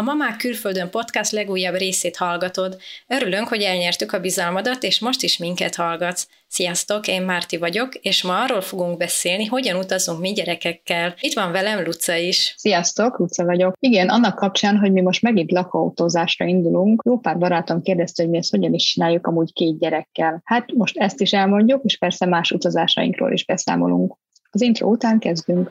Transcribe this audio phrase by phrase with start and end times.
[0.00, 2.76] A Mamák Külföldön podcast legújabb részét hallgatod.
[3.06, 6.28] Örülünk, hogy elnyertük a bizalmadat, és most is minket hallgatsz.
[6.48, 11.14] Sziasztok, én Márti vagyok, és ma arról fogunk beszélni, hogyan utazunk mi gyerekekkel.
[11.20, 12.54] Itt van velem Luca is.
[12.56, 13.74] Sziasztok, Luca vagyok.
[13.78, 18.38] Igen, annak kapcsán, hogy mi most megint lakóautózásra indulunk, jó pár barátom kérdezte, hogy mi
[18.38, 20.40] ezt hogyan is csináljuk amúgy két gyerekkel.
[20.44, 24.16] Hát most ezt is elmondjuk, és persze más utazásainkról is beszámolunk.
[24.50, 25.70] Az intro után kezdünk.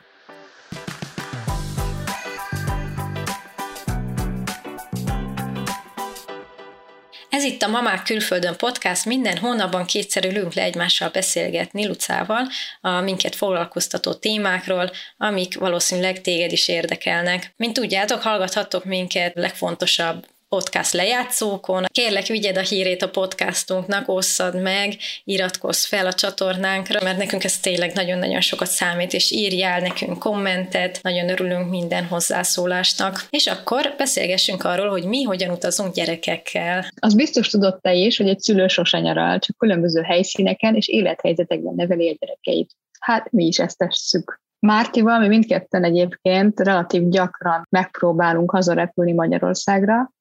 [7.39, 12.48] Ez itt a Mamák Külföldön podcast, minden hónapban kétszer ülünk le egymással beszélgetni Lucával
[12.82, 17.54] a minket foglalkoztató témákról, amik valószínűleg téged is érdekelnek.
[17.57, 21.83] Mint tudjátok, hallgathattok minket legfontosabb podcast lejátszókon.
[21.87, 27.59] Kérlek, vigyed a hírét a podcastunknak, osszad meg, iratkozz fel a csatornánkra, mert nekünk ez
[27.59, 33.27] tényleg nagyon-nagyon sokat számít, és írjál nekünk kommentet, nagyon örülünk minden hozzászólásnak.
[33.30, 36.86] És akkor beszélgessünk arról, hogy mi hogyan utazunk gyerekekkel.
[37.00, 41.73] Az biztos tudod te is, hogy egy szülő sose nyaral, csak különböző helyszíneken és élethelyzetekben
[41.75, 42.72] neveli a gyerekeit.
[43.00, 44.41] Hát mi is ezt tesszük.
[44.59, 50.11] Mártival mi mindketten egyébként relatív gyakran megpróbálunk hazarepülni Magyarországra,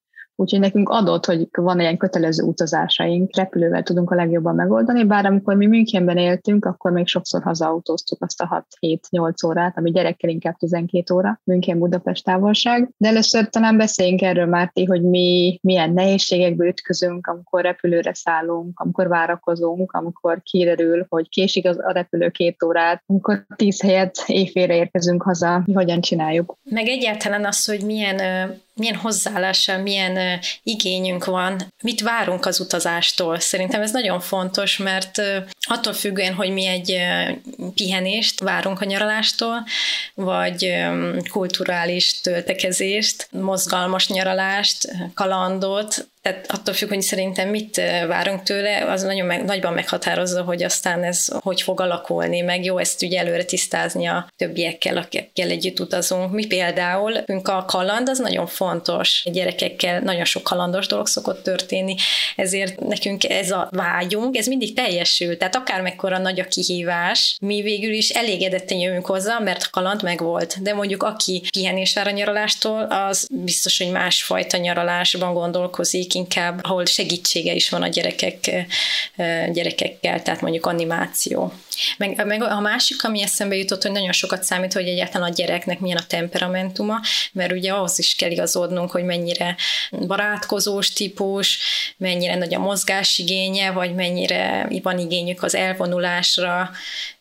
[0.41, 5.57] Úgyhogy nekünk adott, hogy van ilyen kötelező utazásaink, repülővel tudunk a legjobban megoldani, bár amikor
[5.57, 11.15] mi Münchenben éltünk, akkor még sokszor hazautóztuk azt a 6-7-8 órát, ami gyerekkel inkább 12
[11.15, 12.91] óra, München-Budapest távolság.
[12.97, 19.09] De először talán beszéljünk erről, Márti, hogy mi milyen nehézségekbe ütközünk, amikor repülőre szállunk, amikor
[19.09, 25.23] várakozunk, amikor kiderül, hogy késik az a repülő két órát, amikor 10 helyet éjfélre érkezünk
[25.23, 26.57] haza, mi hogyan csináljuk.
[26.63, 28.17] Meg egyáltalán az, hogy milyen
[28.79, 33.41] milyen hozzáállással, milyen igényünk van, mit várunk az utazástól.
[33.41, 35.23] Szerintem ez nagyon fontos, mert
[35.61, 36.97] attól függően, hogy mi egy
[37.75, 39.65] pihenést várunk a nyaralástól,
[40.15, 40.85] vagy
[41.31, 49.27] kulturális töltekezést, mozgalmas nyaralást, kalandot, tehát attól függ, hogy szerintem mit várunk tőle, az nagyon
[49.27, 54.07] meg, nagyban meghatározza, hogy aztán ez hogy fog alakulni, meg jó ezt ugye előre tisztázni
[54.07, 56.33] a többiekkel, akikkel együtt utazunk.
[56.33, 59.23] Mi például, a kaland, az nagyon fontos.
[59.25, 61.95] A gyerekekkel nagyon sok kalandos dolog szokott történni,
[62.37, 65.37] ezért nekünk ez a vágyunk, ez mindig teljesül.
[65.37, 70.63] Tehát akár mekkora nagy a kihívás, mi végül is elégedetten jövünk hozzá, mert kaland megvolt.
[70.63, 76.87] De mondjuk aki pihenés vár a nyaralástól, az biztos, hogy másfajta nyaralásban gondolkozik, inkább, ahol
[76.87, 78.67] segítsége is van a gyerekek,
[79.53, 81.53] gyerekekkel, tehát mondjuk animáció.
[81.97, 85.81] Meg, meg a másik, ami eszembe jutott, hogy nagyon sokat számít, hogy egyáltalán a gyereknek
[85.81, 87.01] milyen a temperamentuma,
[87.33, 89.57] mert ugye ahhoz is kell igazodnunk, hogy mennyire
[89.91, 91.59] barátkozós típus,
[91.97, 96.71] mennyire nagy a mozgásigénye, vagy mennyire van igényük az elvonulásra,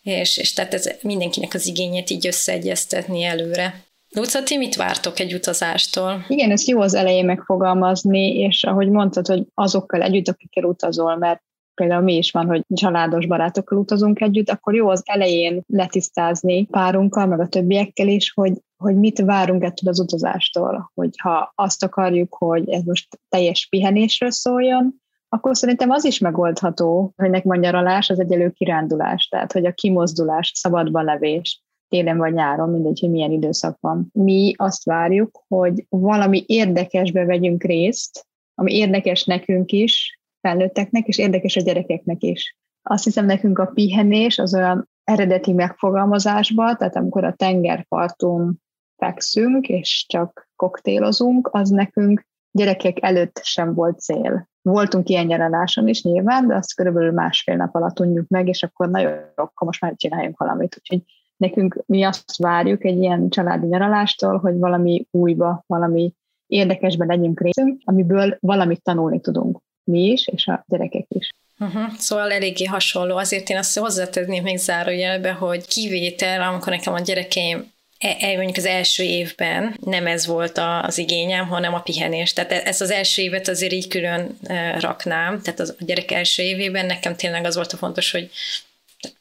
[0.04, 3.87] és, és tehát ez mindenkinek az igényét így összeegyeztetni előre.
[4.10, 6.26] Luca, ti mit vártok egy utazástól?
[6.28, 11.42] Igen, ez jó az elején megfogalmazni, és ahogy mondtad, hogy azokkal együtt, akikkel utazol, mert
[11.74, 17.26] például mi is van, hogy családos barátokkal utazunk együtt, akkor jó az elején letisztázni párunkkal,
[17.26, 20.92] meg a többiekkel is, hogy, hogy mit várunk ettől az utazástól.
[20.94, 27.30] Hogyha azt akarjuk, hogy ez most teljes pihenésről szóljon, akkor szerintem az is megoldható, hogy
[27.30, 33.00] nek magyaralás az egyelő kirándulás, tehát hogy a kimozdulás, szabadban levés télen vagy nyáron, mindegy,
[33.00, 34.10] hogy milyen időszak van.
[34.14, 41.56] Mi azt várjuk, hogy valami érdekesbe vegyünk részt, ami érdekes nekünk is, felnőtteknek, és érdekes
[41.56, 42.58] a gyerekeknek is.
[42.82, 48.62] Azt hiszem, nekünk a pihenés az olyan eredeti megfogalmazásban, tehát amikor a tengerparton
[48.98, 54.50] fekszünk, és csak koktélozunk, az nekünk gyerekek előtt sem volt cél.
[54.62, 58.90] Voltunk ilyen nyaraláson is nyilván, de azt körülbelül másfél nap alatt tudjuk meg, és akkor
[58.90, 60.76] nagyon akkor most már csináljunk valamit.
[60.78, 61.04] Úgyhogy
[61.38, 66.14] nekünk mi azt várjuk egy ilyen családi nyaralástól, hogy valami újba, valami
[66.48, 71.30] érdekesben legyünk részünk, amiből valamit tanulni tudunk mi is, és a gyerekek is.
[71.60, 71.94] Uh-huh.
[71.98, 73.18] Szóval eléggé hasonló.
[73.18, 78.58] Azért én azt hozzátennék még zárójelbe, hogy kivétel, amikor nekem a gyerekeim e, e, mondjuk
[78.58, 82.34] az első évben nem ez volt az igényem, hanem a pihenés.
[82.34, 84.38] Tehát e, ezt az első évet azért így külön
[84.80, 85.42] raknám.
[85.42, 88.30] Tehát az, a gyerek első évében nekem tényleg az volt a fontos, hogy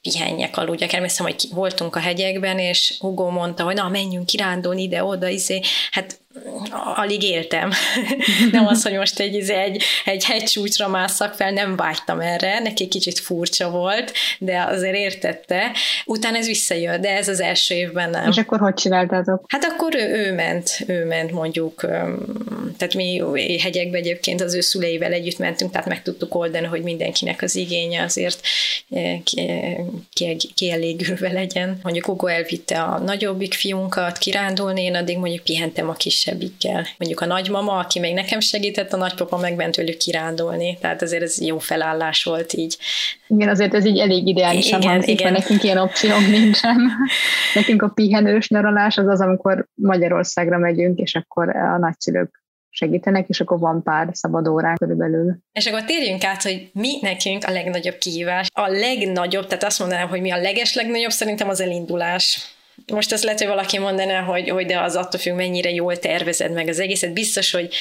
[0.07, 0.93] pihenjek, aludjak.
[0.93, 5.61] Emlékszem, hogy voltunk a hegyekben, és Hugo mondta, hogy na, menjünk kirándulni ide-oda, izé.
[5.91, 6.19] Hát
[6.95, 7.71] alig éltem.
[8.53, 12.89] nem az, hogy most egy, izé, egy, egy hegycsúcsra másszak fel, nem vágytam erre, neki
[12.89, 15.71] kicsit furcsa volt, de azért értette.
[16.05, 18.29] Utána ez visszajött, de ez az első évben nem.
[18.31, 19.45] És akkor hogy csináltátok?
[19.49, 21.81] Hát akkor ő, ő ment, ő ment mondjuk,
[22.77, 23.23] tehát mi
[23.63, 28.03] hegyekbe egyébként az ő szüleivel együtt mentünk, tehát meg tudtuk oldani, hogy mindenkinek az igénye
[28.03, 28.41] azért
[30.55, 31.79] kielégülve legyen.
[31.83, 36.95] Mondjuk Ugo elvitte a nagyobbik fiunkat kirándulni, én addig mondjuk pihentem a kis kisebbik gyerekükkel.
[36.99, 40.79] Mondjuk a nagymama, aki még nekem segített, a nagypapa meg bent velük kirándulni.
[40.81, 42.79] Tehát azért ez jó felállás volt így.
[43.27, 45.33] Igen, azért ez így elég ideálisan igen, hangzik, igen.
[45.33, 46.91] mert nekünk ilyen opciónk nincsen.
[47.55, 52.45] Nekünk a pihenős nyaralás az az, amikor Magyarországra megyünk, és akkor a nagyszülők
[52.77, 55.39] segítenek, és akkor van pár szabad órán körülbelül.
[55.53, 58.49] És akkor térjünk át, hogy mi nekünk a legnagyobb kihívás.
[58.53, 62.55] A legnagyobb, tehát azt mondanám, hogy mi a leges legnagyobb, szerintem az elindulás.
[62.93, 66.53] Most azt lehet, hogy valaki mondaná, hogy, hogy de az attól függ, mennyire jól tervezed
[66.53, 67.13] meg az egészet.
[67.13, 67.75] Biztos, hogy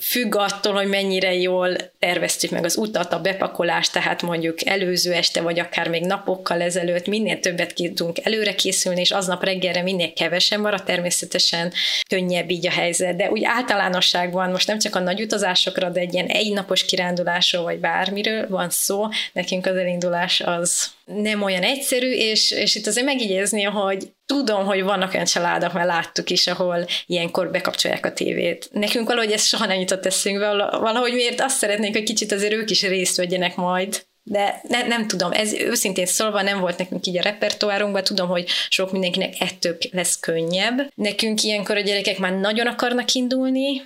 [0.00, 5.40] függ attól, hogy mennyire jól terveztük meg az utat, a bepakolást, tehát mondjuk előző este,
[5.40, 10.60] vagy akár még napokkal ezelőtt minél többet tudunk előre készülni, és aznap reggelre minél kevesen
[10.60, 11.72] marad, természetesen
[12.08, 13.16] könnyebb így a helyzet.
[13.16, 17.78] De úgy általánosságban most nem csak a nagy utazásokra, de egy ilyen egynapos kirándulásról, vagy
[17.78, 23.62] bármiről van szó, nekünk az elindulás az nem olyan egyszerű, és, és itt azért megjegyezni,
[23.62, 28.68] hogy tudom, hogy vannak olyan családok, mert láttuk is, ahol ilyenkor bekapcsolják a tévét.
[28.72, 32.70] Nekünk valahogy ez soha nem jutott eszünkbe, valahogy miért azt szeretnénk, hogy kicsit azért ők
[32.70, 34.02] is részt vegyenek majd.
[34.22, 38.46] De ne, nem tudom, ez őszintén szólva nem volt nekünk így a repertoárunkban, tudom, hogy
[38.68, 40.90] sok mindenkinek ettől lesz könnyebb.
[40.94, 43.82] Nekünk ilyenkor a gyerekek már nagyon akarnak indulni,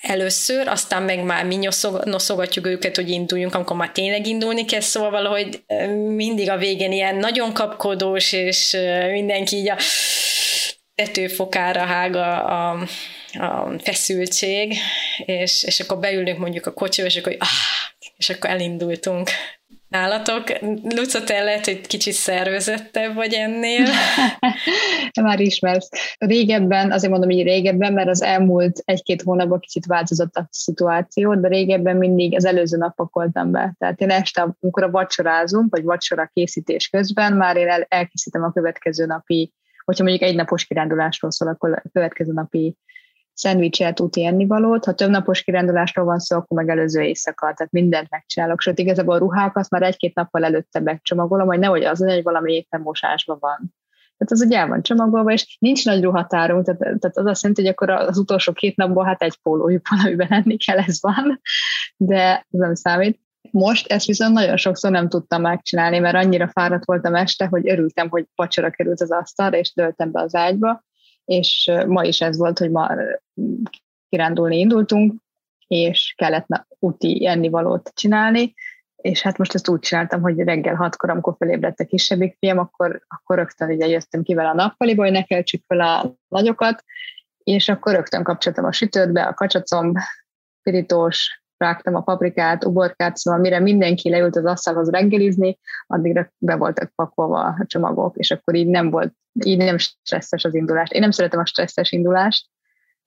[0.00, 1.68] először, aztán meg már mi
[2.04, 5.62] noszogatjuk őket, hogy induljunk, amikor már tényleg indulni kell, szóval valahogy
[6.14, 8.76] mindig a végén ilyen nagyon kapkodós, és
[9.12, 9.76] mindenki így a
[10.94, 12.78] tetőfokára hág a, a,
[13.32, 14.74] a feszültség,
[15.24, 17.48] és, és akkor beülünk mondjuk a kocsiba, és akkor, ah,
[18.16, 19.30] és akkor elindultunk.
[19.88, 23.86] Nálatok, Luca, te lehet, hogy kicsit szervezettebb vagy ennél.
[25.22, 25.88] Már ismersz.
[26.18, 31.48] Régebben, azért mondom, hogy régebben, mert az elmúlt egy-két hónapban kicsit változott a szituáció, de
[31.48, 33.74] régebben mindig az előző nap pakoltam be.
[33.78, 38.52] Tehát én este, amikor a vacsorázunk, vagy vacsora készítés közben, már én el, elkészítem a
[38.52, 39.52] következő napi,
[39.84, 42.76] hogyha mondjuk egy napos kirándulásról szól, akkor a következő napi
[43.38, 48.10] szendvicset, úti ennivalót, ha több napos kirándulásról van szó, akkor meg előző éjszaka, tehát mindent
[48.10, 52.52] megcsinálok, sőt igazából a ruhákat már egy-két nappal előtte megcsomagolom, hogy nehogy az hogy valami
[52.52, 53.74] éppen mosásban van.
[54.16, 57.62] Tehát az ugye el van csomagolva, és nincs nagy ruhatárunk, tehát, tehát az azt jelenti,
[57.62, 61.40] hogy akkor az utolsó két napból hát egy pólójuk van, amiben enni kell, ez van,
[61.96, 63.20] de ez nem számít.
[63.50, 68.08] Most ezt viszont nagyon sokszor nem tudtam megcsinálni, mert annyira fáradt voltam este, hogy örültem,
[68.08, 70.86] hogy vacsora került az asztalra, és döltem be az ágyba,
[71.28, 72.90] és ma is ez volt, hogy ma
[74.08, 75.14] kirándulni indultunk,
[75.66, 76.46] és kellett
[76.78, 78.54] úti ennivalót csinálni,
[78.96, 83.02] és hát most ezt úgy csináltam, hogy reggel hatkor, amikor felébredt a kisebbik fiam, akkor,
[83.08, 86.84] akkor rögtön ugye jöttem ki vele a nappaliba, hogy ne keltsük fel a nagyokat,
[87.38, 89.96] és akkor rögtön kapcsoltam a sütőtbe, a kacsacomb,
[90.62, 96.92] pirítós, rágtam a paprikát, uborkát, szóval mire mindenki leült az asztalhoz reggelizni, addigra be voltak
[96.94, 99.12] pakolva a csomagok, és akkor így nem volt,
[99.44, 100.90] így nem stresszes az indulás.
[100.90, 102.46] Én nem szeretem a stresszes indulást,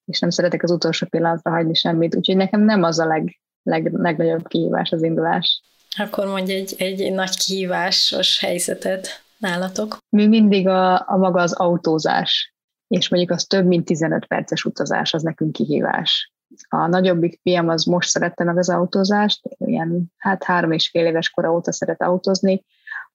[0.05, 3.93] és nem szeretek az utolsó pillanatra hagyni semmit, úgyhogy nekem nem az a leg, leg,
[3.93, 5.61] legnagyobb kihívás az indulás.
[5.97, 9.97] Akkor mondj egy, egy nagy kihívásos helyzetet nálatok.
[10.09, 12.53] Mi mindig a, a maga az autózás,
[12.87, 16.30] és mondjuk az több mint 15 perces utazás, az nekünk kihívás.
[16.69, 21.29] A nagyobbik fiam az most szerette meg az autózást, ilyen hát három és fél éves
[21.29, 22.63] kora óta szeret autózni,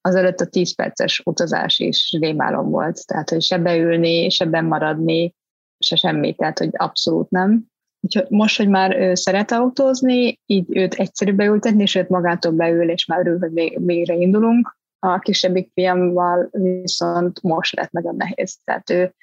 [0.00, 5.34] azelőtt a 10 perces utazás is rémálom volt, tehát hogy se beülni, se maradni,
[5.78, 7.64] se semmi, tehát hogy abszolút nem.
[8.00, 12.90] Úgyhogy most, hogy már ő szeret autózni, így őt egyszerű beültetni, és őt magától beül,
[12.90, 13.52] és már örül, hogy
[13.84, 14.76] végre indulunk.
[14.98, 18.58] A kisebbik fiammal viszont most lett nagyon nehéz.
[18.64, 19.14] Tehát ő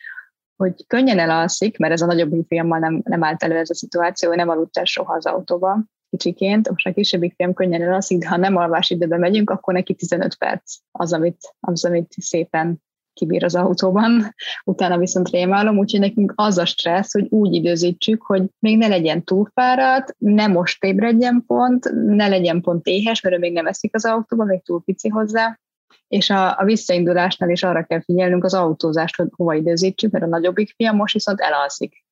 [0.55, 4.31] hogy könnyen elalszik, mert ez a nagyobbik fiammal nem, nem állt elő ez a szituáció,
[4.31, 8.27] ő nem aludt el soha az autóba kicsiként, most a kisebbik fiam könnyen elalszik, de
[8.27, 12.81] ha nem alvás időben megyünk, akkor neki 15 perc az, amit, az, amit szépen
[13.13, 14.33] kibír az autóban,
[14.63, 19.23] utána viszont rémálom, úgyhogy nekünk az a stressz, hogy úgy időzítsük, hogy még ne legyen
[19.23, 24.05] túlfáradt, ne most ébredjen pont, ne legyen pont éhes, mert ő még nem eszik az
[24.05, 25.59] autóban, még túl pici hozzá,
[26.07, 30.27] és a, a visszaindulásnál is arra kell figyelnünk az autózást, hogy hova időzítsük, mert a
[30.27, 32.05] nagyobbik fiam most viszont elalszik.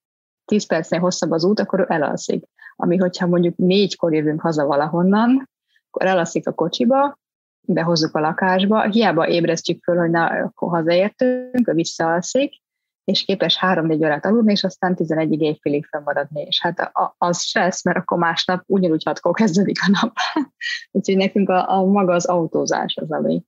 [0.46, 2.46] Tíz percnél hosszabb az út, akkor ő elalszik.
[2.76, 5.50] Ami, hogyha mondjuk négykor jövünk haza valahonnan,
[5.90, 7.20] akkor elalszik a kocsiba,
[7.62, 12.62] behozzuk a lakásba, hiába ébresztjük föl, hogy na, akkor hazaértünk, ő visszaalszik,
[13.04, 16.42] és képes három-négy órát aludni, és aztán 11-ig éjfélig fennmaradni.
[16.42, 20.16] És hát az stressz, mert akkor másnap ugyanúgy hatkor kezdődik a nap.
[20.92, 23.44] Úgyhogy nekünk a, a maga az autózás az, ami,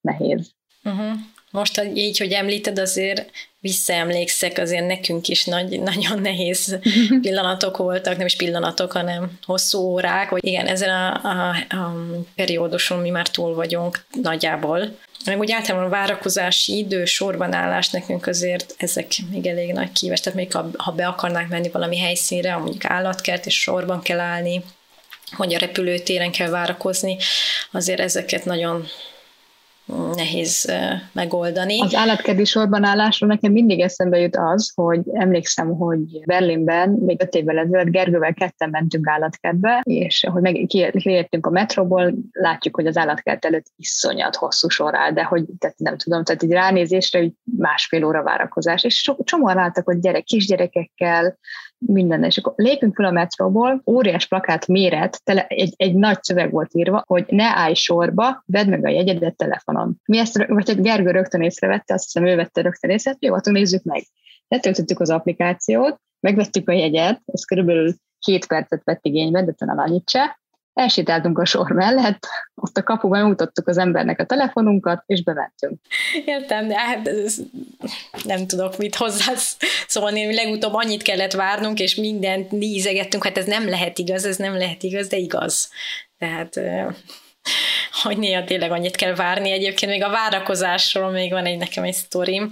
[0.00, 0.50] nehéz.
[0.84, 1.12] Uh-huh.
[1.50, 6.78] Most így, hogy említed, azért visszaemlékszek, azért nekünk is nagy, nagyon nehéz
[7.22, 11.94] pillanatok voltak, nem is pillanatok, hanem hosszú órák, hogy igen, ezen a, a, a
[12.34, 14.96] perióduson mi már túl vagyunk nagyjából.
[15.24, 20.20] meg úgy általában a várakozási idő, sorban állás nekünk azért ezek még elég nagy kíves,
[20.20, 24.62] tehát még ha, ha be akarnánk menni valami helyszínre, mondjuk állatkert, és sorban kell állni,
[25.30, 27.16] hogy a repülőtéren kell várakozni,
[27.70, 28.86] azért ezeket nagyon
[30.14, 30.72] nehéz
[31.12, 31.80] megoldani.
[31.80, 37.34] Az állatkeddi sorban állásról nekem mindig eszembe jut az, hogy emlékszem, hogy Berlinben még öt
[37.34, 42.96] évvel ezelőtt Gergővel ketten mentünk állatkertbe, és hogy meg kiértünk a metróból, látjuk, hogy az
[42.96, 47.32] állatkert előtt iszonyat hosszú sor áll, de hogy tehát nem tudom, tehát egy ránézésre hogy
[47.56, 51.38] másfél óra várakozás, és so, csomóan álltak hogy gyerek, kisgyerekekkel,
[51.78, 52.24] minden.
[52.24, 56.74] És akkor lépünk fel a metróból, óriás plakát méret, tele, egy, egy nagy szöveg volt
[56.74, 60.00] írva, hogy ne állj sorba, vedd meg a jegyedet telefonon.
[60.04, 63.52] Mi ezt, vagy egy Gergő rögtön észrevette, azt hiszem ő vette rögtön észre, jó, akkor
[63.52, 64.02] nézzük meg.
[64.48, 70.10] Letöltöttük az applikációt, megvettük a jegyet, ez körülbelül két percet vett igénybe, de talán annyit
[70.10, 70.38] se,
[70.78, 75.80] elsétáltunk a sor mellett, ott a kapuban mutattuk az embernek a telefonunkat, és bementünk.
[76.24, 77.10] Értem, de hát
[78.24, 79.32] nem tudok mit hozzá
[79.86, 80.34] szólni.
[80.34, 84.82] Legutóbb annyit kellett várnunk, és mindent nézegettünk, hát ez nem lehet igaz, ez nem lehet
[84.82, 85.70] igaz, de igaz.
[86.18, 86.60] Tehát
[88.02, 89.50] hogy néha tényleg annyit kell várni.
[89.50, 92.50] Egyébként még a várakozásról még van egy nekem egy sztorim.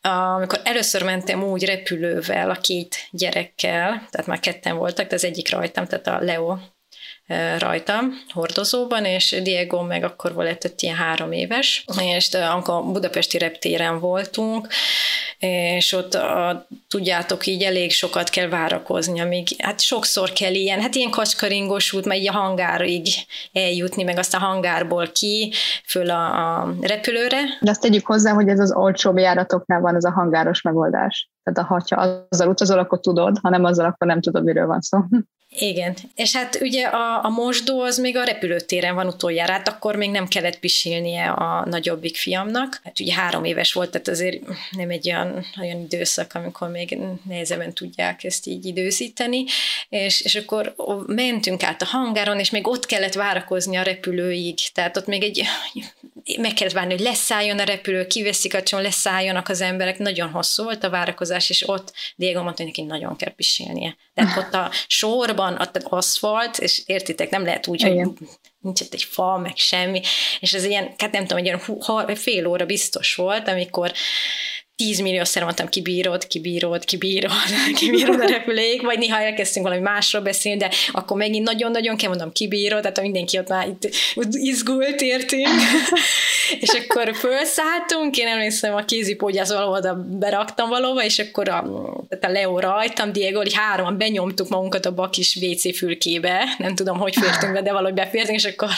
[0.00, 5.50] Amikor először mentem úgy repülővel a két gyerekkel, tehát már ketten voltak, de az egyik
[5.50, 6.56] rajtam, tehát a Leo
[7.58, 14.68] rajtam hordozóban, és Diego meg akkor volt ilyen három éves, és amikor Budapesti reptéren voltunk,
[15.38, 20.94] és ott a, tudjátok, így elég sokat kell várakozni, amíg hát sokszor kell ilyen, hát
[20.94, 23.06] ilyen kacskaringos út, mert így a hangárig
[23.52, 25.52] eljutni, meg azt a hangárból ki,
[25.86, 27.40] föl a, a repülőre.
[27.60, 31.30] De azt tegyük hozzá, hogy ez az olcsóbb járatoknál van ez a hangáros megoldás.
[31.42, 31.96] Tehát ha
[32.28, 34.98] azzal utazol, akkor tudod, ha nem azzal, akkor nem tudod, miről van szó.
[35.50, 39.96] Igen, és hát ugye a, a mosdó az még a repülőtéren van utoljára, hát akkor
[39.96, 42.80] még nem kellett pisilnie a nagyobbik fiamnak.
[42.84, 47.74] Hát ugye három éves volt, tehát azért nem egy olyan, olyan időszak, amikor még nehezebben
[47.74, 49.44] tudják ezt így időzíteni,
[49.88, 50.74] és, és akkor
[51.06, 55.42] mentünk át a hangáron, és még ott kellett várakozni a repülőig, tehát ott még egy
[56.38, 60.62] meg kellett várni, hogy leszálljon a repülő, kiveszik a csomó, leszálljanak az emberek, nagyon hosszú
[60.62, 63.96] volt a várakozás, és ott Diego mondta, hogy neki nagyon kell pisilnie.
[64.14, 68.04] Tehát ott a sorban, az aszfalt, és értitek, nem lehet úgy, Igen.
[68.04, 68.28] hogy
[68.60, 70.00] nincs ott egy fa, meg semmi,
[70.40, 73.92] és ez ilyen, hát nem tudom, egy olyan fél óra biztos volt, amikor
[74.78, 77.32] tízmilliószer mondtam, kibírod, kibírod, kibírod,
[77.78, 82.32] kibírod a repülőig, vagy néha elkezdtünk valami másról beszélni, de akkor megint nagyon-nagyon kell mondom,
[82.32, 83.88] kibírod, tehát mindenki ott már itt
[84.30, 85.46] izgult, értünk.
[86.60, 91.62] és akkor felszálltunk, én emlékszem a kézipógyázó oda beraktam valóba, és akkor a,
[92.08, 96.98] tehát a Leo rajtam, Diego, hogy hárman benyomtuk magunkat a bakis WC fülkébe, nem tudom,
[96.98, 98.68] hogy fértünk be, de valahogy befértünk, és akkor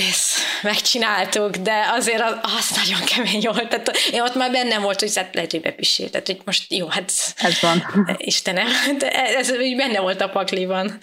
[0.00, 3.68] kész, megcsináltuk, de azért az, az nagyon kemény volt.
[3.68, 6.10] Tehát én ott már bennem volt, hogy hát lehet, hogy bepisél.
[6.10, 7.12] Tehát, hogy most jó, hát...
[7.36, 7.86] Ez van.
[8.16, 8.66] Istenem,
[8.98, 10.98] de ez így benne volt a pakliban.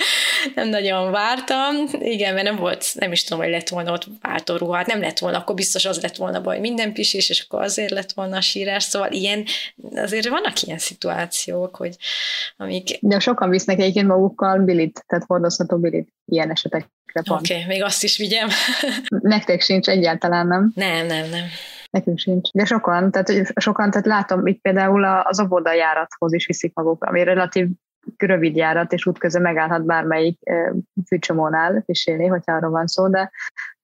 [0.55, 1.75] Nem nagyon vártam.
[1.99, 4.75] Igen, mert nem volt, nem is tudom, hogy lett volna ott váltóruha.
[4.75, 7.91] Hát nem lett volna, akkor biztos az lett volna baj, minden pisés, és akkor azért
[7.91, 8.83] lett volna a sírás.
[8.83, 9.45] Szóval ilyen,
[9.95, 11.95] azért vannak ilyen szituációk, hogy
[12.57, 12.97] amik...
[13.01, 16.89] De sokan visznek egyébként magukkal bilit, tehát hordozható bilit ilyen esetek
[17.29, 18.47] Oké, okay, még azt is vigyem.
[19.07, 20.71] Nektek sincs egyáltalán, nem?
[20.75, 21.45] Nem, nem, nem.
[21.89, 22.51] Nekünk sincs.
[22.51, 27.67] De sokan, tehát sokan, tehát látom, itt például az óvodajárathoz is viszik maguk, ami relatív
[28.17, 30.39] rövid járat, és útközben megállhat bármelyik
[31.05, 33.31] fűcsomónál pisélni, hogyha arról van szó, de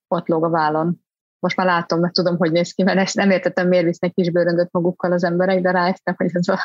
[0.08, 1.01] ott lóg a vállon.
[1.39, 4.72] Most már látom, meg tudom, hogy néz ki, mert ezt nem értettem, miért visznek kisbőröndöt
[4.72, 6.60] magukkal az emberek, de rájöttem, hogy ez a,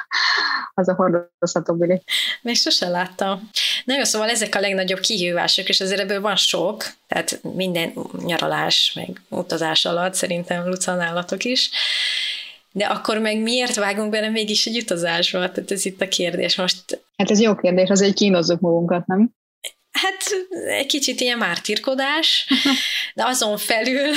[0.74, 2.02] az a hordozható bili.
[2.42, 3.50] Még sosem láttam.
[3.84, 7.92] Na jó, szóval ezek a legnagyobb kihívások, és azért ebből van sok, tehát minden
[8.24, 11.70] nyaralás, meg utazás alatt szerintem lucanállatok is.
[12.72, 15.50] De akkor meg miért vágunk bele mégis egy utazásba?
[15.50, 17.00] Tehát ez itt a kérdés most.
[17.16, 19.30] Hát ez jó kérdés, az egy kínozzuk magunkat, nem?
[19.90, 20.24] Hát
[20.68, 22.48] egy kicsit ilyen mártirkodás,
[23.14, 24.10] de azon felül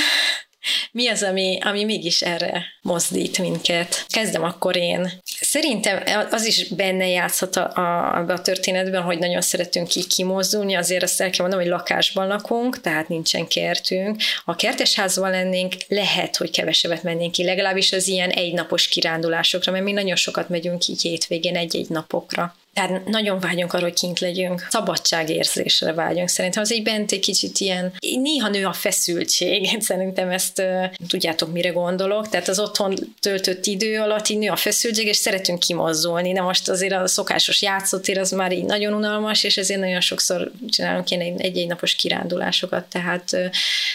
[0.92, 4.04] mi az, ami, ami mégis erre mozdít minket?
[4.08, 5.10] Kezdem akkor én.
[5.24, 11.02] Szerintem az is benne játszhat a, a, a történetben, hogy nagyon szeretünk így kimozdulni, azért
[11.02, 14.22] azt el kell mondanom, hogy lakásban lakunk, tehát nincsen kertünk.
[14.44, 19.92] Ha kertesházban lennénk, lehet, hogy kevesebbet mennénk ki, legalábbis az ilyen egynapos kirándulásokra, mert mi
[19.92, 22.54] nagyon sokat megyünk így hétvégén egy-egy napokra.
[22.74, 26.28] Tehát nagyon vágyunk arra, hogy kint legyünk, szabadságérzésre vágyunk.
[26.28, 30.62] Szerintem az egy bent egy kicsit ilyen, néha nő a feszültség, szerintem ezt
[31.08, 35.58] tudjátok, mire gondolok, tehát az otthon töltött idő alatt így nő a feszültség, és szeretünk
[35.58, 40.00] kimozdulni, de most azért a szokásos játszótér az már így nagyon unalmas, és ezért nagyon
[40.00, 43.24] sokszor csinálunk ilyen egy-egy napos kirándulásokat, tehát,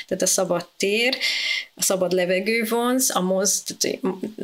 [0.08, 1.18] tehát a szabad tér,
[1.76, 3.64] a szabad levegő vonz, a moz,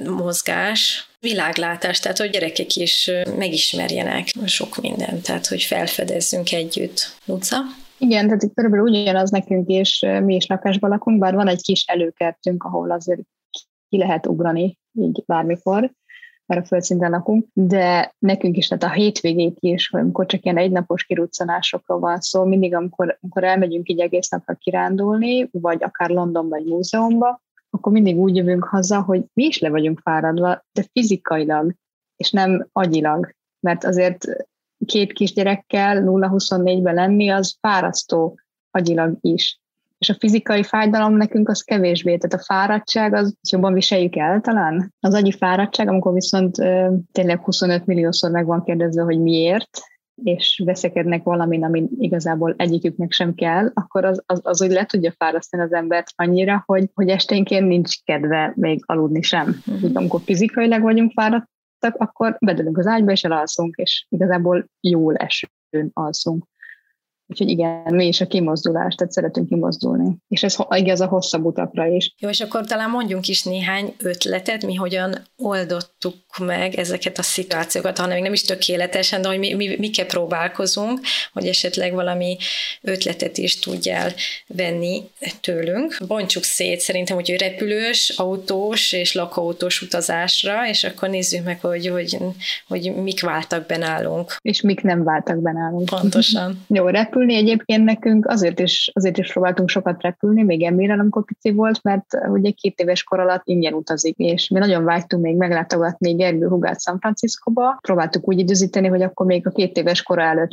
[0.05, 7.15] mozgás, világlátás, tehát hogy gyerekek is megismerjenek sok mindent, tehát hogy felfedezzünk együtt.
[7.25, 7.57] Luca?
[7.97, 11.83] Igen, tehát itt körülbelül ugyanaz nekünk is, mi is lakásban lakunk, bár van egy kis
[11.87, 13.21] előkertünk, ahol azért
[13.89, 15.91] ki lehet ugrani, így bármikor,
[16.45, 21.03] mert a földszinten lakunk, de nekünk is, tehát a hétvégét is, amikor csak ilyen egynapos
[21.03, 26.65] kiruccanásokról van szó, mindig, amikor, amikor elmegyünk így egész napra kirándulni, vagy akár Londonba, vagy
[26.65, 27.42] múzeumba,
[27.73, 31.73] akkor mindig úgy jövünk haza, hogy mi is le vagyunk fáradva, de fizikailag,
[32.15, 33.35] és nem agyilag.
[33.59, 34.25] Mert azért
[34.85, 38.39] két kisgyerekkel 0-24-ben lenni, az fárasztó
[38.71, 39.61] agyilag is.
[39.97, 44.93] És a fizikai fájdalom nekünk az kevésbé, tehát a fáradtság az jobban viseljük el talán.
[44.99, 46.55] Az agyi fáradtság, amikor viszont
[47.11, 49.69] tényleg 25 milliószor meg van kérdezve, hogy miért,
[50.23, 55.13] és veszekednek valamin, ami igazából egyiküknek sem kell, akkor az, az, az úgy le tudja
[55.17, 59.61] fárasztani az embert annyira, hogy, hogy esténként nincs kedve még aludni sem.
[59.67, 59.91] Uh-huh.
[59.93, 66.45] amikor fizikailag vagyunk fáradtak, akkor bedülünk az ágyba, és elalszunk, és igazából jól esőn alszunk.
[67.27, 70.17] Úgyhogy igen, mi is a kimozdulás, tehát szeretünk kimozdulni.
[70.27, 72.13] És ez igaz a hosszabb utakra is.
[72.19, 77.97] Jó, és akkor talán mondjunk is néhány ötletet, mi hogyan oldottuk meg ezeket a szituációkat,
[77.97, 80.99] hanem még nem is tökéletesen, de hogy mi, mi, mikkel próbálkozunk,
[81.33, 82.37] hogy esetleg valami
[82.81, 84.13] ötletet is tudjál
[84.47, 85.03] venni
[85.41, 85.97] tőlünk.
[86.07, 92.17] Bontsuk szét szerintem, hogy repülős, autós és lakóautós utazásra, és akkor nézzük meg, hogy, hogy,
[92.67, 94.35] hogy mik váltak be nálunk.
[94.41, 95.89] És mik nem váltak be nálunk.
[95.89, 96.65] Pontosan.
[96.67, 101.51] Jó, repülni egyébként nekünk azért is, azért is próbáltunk sokat repülni, még Emilre, amikor pici
[101.51, 106.13] volt, mert ugye két éves kor alatt ingyen utazik, és mi nagyon vágytunk még meglátogatni
[106.13, 107.77] Gergő Hugát San Franciscoba.
[107.81, 110.51] Próbáltuk úgy időzíteni, hogy akkor még a két éves kor előtt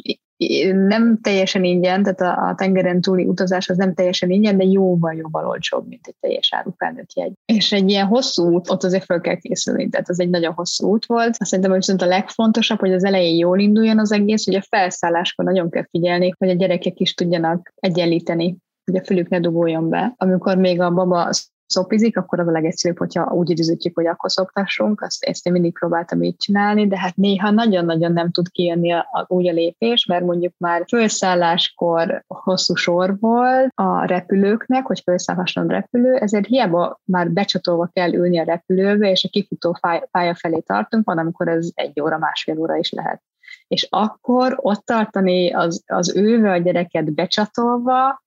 [0.72, 5.46] nem teljesen ingyen, tehát a, a tengeren túli utazás az nem teljesen ingyen, de jóval-jóval
[5.46, 7.32] olcsóbb, mint egy teljes áru felnőtt jegy.
[7.44, 10.88] És egy ilyen hosszú út, ott azért fel kell készülni, tehát az egy nagyon hosszú
[10.88, 11.36] út volt.
[11.38, 14.66] Azt szerintem, hogy viszont a legfontosabb, hogy az elején jól induljon az egész, hogy a
[14.68, 18.56] felszálláskor nagyon kell figyelni, hogy a gyerekek is tudjanak egyenlíteni
[18.90, 20.14] hogy a fülük ne dugoljon be.
[20.16, 21.30] Amikor még a baba
[21.66, 25.72] szopizik, akkor az a legegyszerűbb, hogyha úgy időzítjük, hogy akkor szoktassunk, azt ezt én mindig
[25.72, 30.06] próbáltam így csinálni, de hát néha nagyon-nagyon nem tud kijönni a, a, úgy a lépés,
[30.06, 37.30] mert mondjuk már felszálláskor hosszú sor volt a repülőknek, hogy felszállhasson repülő, ezért hiába már
[37.30, 39.78] becsatolva kell ülni a repülőbe, és a kifutó
[40.10, 43.22] pálya felé tartunk, van, amikor ez egy óra, másfél óra is lehet.
[43.70, 48.22] És akkor ott tartani az, az őve a gyereket becsatolva,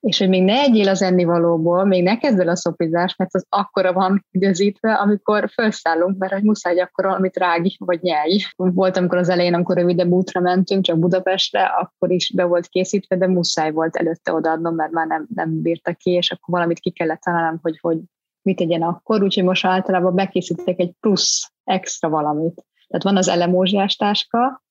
[0.00, 3.46] és hogy még ne egyél az ennivalóból, még ne kezd el a szopizás, mert az
[3.48, 8.40] akkora van időzítve, amikor felszállunk, mert hogy muszáj akkor valamit rági vagy nyelj.
[8.56, 13.16] Volt, amikor az elején, amikor rövidebb útra mentünk, csak Budapestre, akkor is be volt készítve,
[13.16, 16.90] de muszáj volt előtte odaadnom, mert már nem, nem bírta ki, és akkor valamit ki
[16.90, 17.98] kellett találnom, hogy, hogy
[18.42, 22.64] mit tegyen akkor, úgyhogy most általában bekészítek egy plusz extra valamit.
[22.88, 24.62] Tehát van az elemózsiás táska,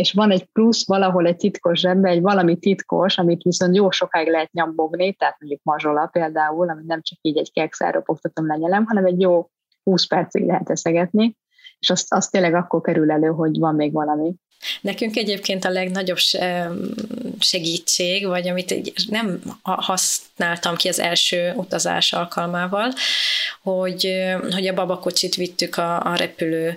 [0.00, 4.28] és van egy plusz valahol egy titkos zsebbe, egy valami titkos, amit viszont jó sokáig
[4.28, 9.04] lehet nyambogni, tehát mondjuk mazsola például, amit nem csak így egy kekszerre fogtatom lenyelem, hanem
[9.04, 9.50] egy jó
[9.82, 11.36] 20 percig lehet eszegetni,
[11.78, 14.34] és azt, azt tényleg akkor kerül elő, hogy van még valami.
[14.80, 16.18] Nekünk egyébként a legnagyobb
[17.38, 22.92] segítség, vagy amit nem használtam ki az első utazás alkalmával,
[23.62, 26.76] hogy, hogy a babakocsit vittük a, a repülő re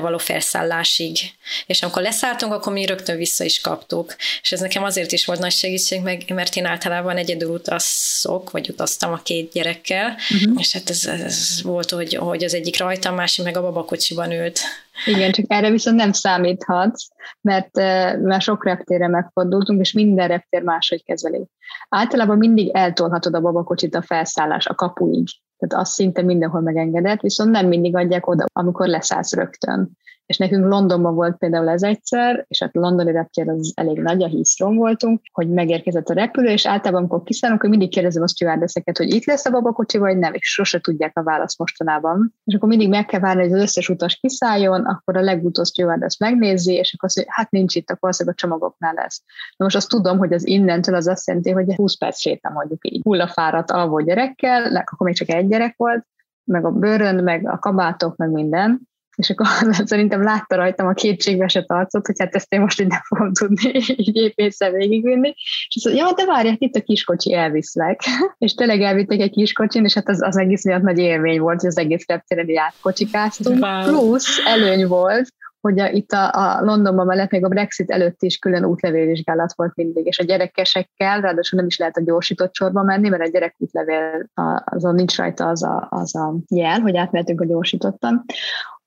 [0.00, 1.18] való felszállásig.
[1.66, 4.16] És amikor leszálltunk, akkor mi rögtön vissza is kaptuk.
[4.42, 8.68] És ez nekem azért is volt nagy segítség, meg, mert én általában egyedül utazok, vagy
[8.68, 10.54] utaztam a két gyerekkel, uh-huh.
[10.58, 14.32] és hát ez, ez volt, hogy, hogy az egyik rajta, a másik meg a babakocsiban
[14.32, 14.60] ült.
[15.06, 17.08] Igen, csak erre viszont nem számíthatsz,
[17.40, 21.46] mert eh, már sok reptére megfordultunk, és minden reptér máshogy kezeli.
[21.88, 25.28] Általában mindig eltolhatod a babakocsit a felszállás, a kapuig.
[25.58, 29.90] Tehát azt szinte mindenhol megengedett, viszont nem mindig adják oda, amikor leszállsz rögtön.
[30.26, 34.22] És nekünk Londonban volt például ez egyszer, és hát a londoni reptér az elég nagy,
[34.22, 38.28] a heathrow voltunk, hogy megérkezett a repülő, és általában, amikor kiszállunk, hogy mindig kérdezem a
[38.28, 42.34] stewardesseket, hogy itt lesz a babakocsi, vagy nem, és sose tudják a választ mostanában.
[42.44, 46.16] És akkor mindig meg kell várni, hogy az összes utas kiszálljon, akkor a legutóbb stewardess
[46.18, 49.22] megnézi, és akkor azt mondja, hát nincs itt, akkor a csomagoknál lesz.
[49.56, 52.80] Na most azt tudom, hogy az innentől az azt jelenti, hogy 20 perc sétál mondjuk
[52.82, 53.00] így.
[53.02, 56.06] Hullafáradt alvó gyerekkel, akkor még csak egy gyerek volt,
[56.44, 59.46] meg a bőrön, meg a kabátok, meg minden, és akkor
[59.90, 63.72] szerintem látta rajtam a kétségbeesett arcot, hogy hát ezt én most így nem fogom tudni
[63.96, 65.28] így épészen végigvinni.
[65.68, 68.00] És azt mondja, ja, de várják, itt a kiskocsi, elviszlek.
[68.38, 71.68] és tényleg elvittek egy kiskocsin, és hát az, az egész miatt nagy élmény volt, hogy
[71.68, 73.62] az egész reptéren így átkocsikáztunk.
[73.62, 73.82] Wow.
[73.82, 75.28] Plusz előny volt,
[75.64, 79.74] hogy a, itt a, a Londonban mellett még a Brexit előtt is külön útlevélvizsgálat volt
[79.74, 83.54] mindig, és a gyerekesekkel ráadásul nem is lehet a gyorsított sorba menni, mert a gyerek
[83.58, 84.30] útlevél
[84.64, 88.24] azon nincs rajta az a, az a jel, hogy átmehetünk a gyorsítottan.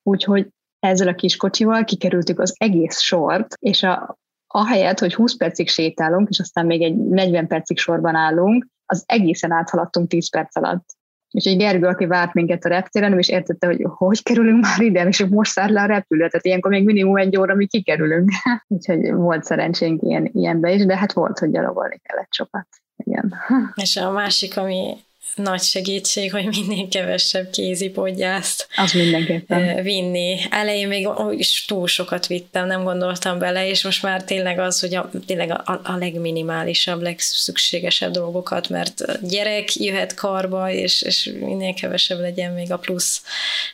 [0.07, 0.47] Úgyhogy
[0.79, 4.17] ezzel a kis kocsival kikerültük az egész sort, és a,
[4.47, 9.51] ahelyett, hogy 20 percig sétálunk, és aztán még egy 40 percig sorban állunk, az egészen
[9.51, 10.95] áthaladtunk 10 perc alatt.
[11.31, 15.07] És egy Gergő, aki várt minket a reptéren, is értette, hogy hogy kerülünk már ide,
[15.07, 18.29] és most szállt le a repülő, tehát ilyenkor még minimum egy óra, mi kikerülünk.
[18.67, 22.67] Úgyhogy volt szerencsénk ilyen, ilyenbe is, de hát volt, hogy gyalogolni kellett sokat.
[22.95, 23.33] Igen.
[23.75, 24.97] És a másik, ami
[25.37, 29.83] nagy segítség, hogy minél kevesebb kézipodgyászt az mindenképpen.
[29.83, 30.39] vinni.
[30.49, 34.95] Elején még is túl sokat vittem, nem gondoltam bele, és most már tényleg az, hogy
[34.95, 42.19] a, tényleg a, a legminimálisabb, legszükségesebb dolgokat, mert gyerek jöhet karba, és, és minél kevesebb
[42.19, 43.21] legyen még a plusz,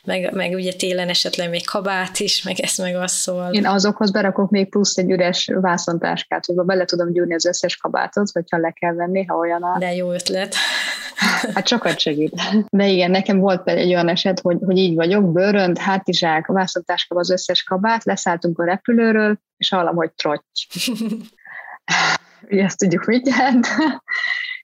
[0.04, 3.48] meg, meg ugye télen esetleg még kabát is, meg ezt meg azt szól.
[3.52, 8.30] Én azokhoz berakok még plusz egy üres vászontáskát, hogy bele tudom gyúrni az összes kabátot,
[8.32, 9.78] hogyha le kell venni, ha olyan a...
[9.78, 10.54] De jó ötlet.
[11.54, 12.40] Hát sokat segít.
[12.70, 17.30] De igen, nekem volt egy olyan eset, hogy, hogy így vagyok, bőrönt, hátizsák, vászontáskaba az
[17.30, 20.66] összes kabát, leszálltunk a repülőről, és hallom, hogy trotty.
[22.50, 23.66] Ugye ezt tudjuk, mit jelent.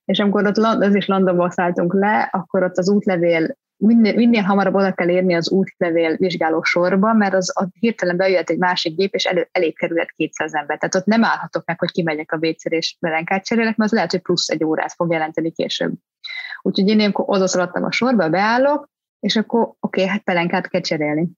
[0.04, 4.74] és amikor ott az is Londonból szálltunk le, akkor ott az útlevél minél, minél hamarabb
[4.74, 9.14] oda kell érni az útlevél vizsgáló sorba, mert az a hirtelen bejöhet egy másik gép,
[9.14, 10.78] és elő, elég kerület 200 ember.
[10.78, 14.10] Tehát ott nem állhatok meg, hogy kimegyek a WC-re és belenkát cserélek, mert az lehet,
[14.10, 15.92] hogy plusz egy órát fog jelenteni később.
[16.62, 18.88] Úgyhogy én ilyenkor oda szaladtam a sorba, beállok,
[19.20, 21.28] és akkor oké, okay, hát pelenkát kell cserélni.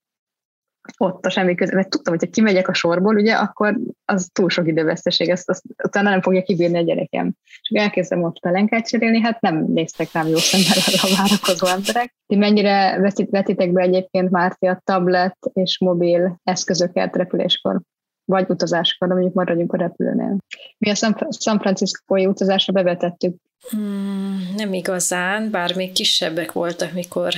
[0.99, 4.51] Ott a semmi közben, mert tudtam, hogy ha kimegyek a sorból, ugye, akkor az túl
[4.51, 7.33] sok időveszteség, ezt, azt utána nem fogja kibírni a gyerekem.
[7.61, 12.15] És elkezdtem ott pelenkát cserélni, hát nem néztek rám jó szemmel a várakozó emberek.
[12.27, 17.81] Ti mennyire vetit, vetitek be egyébként Márti a tablet és mobil eszközöket repüléskor?
[18.25, 20.37] vagy utazáskor, mondjuk maradjunk a repülőnél.
[20.79, 23.35] Mi a San, Francisco-i utazásra bevetettük
[23.71, 27.33] Hmm, nem igazán, bár még kisebbek voltak, mikor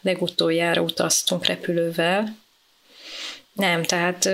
[0.00, 2.36] legutoljára utaztunk repülővel.
[3.52, 4.28] Nem, tehát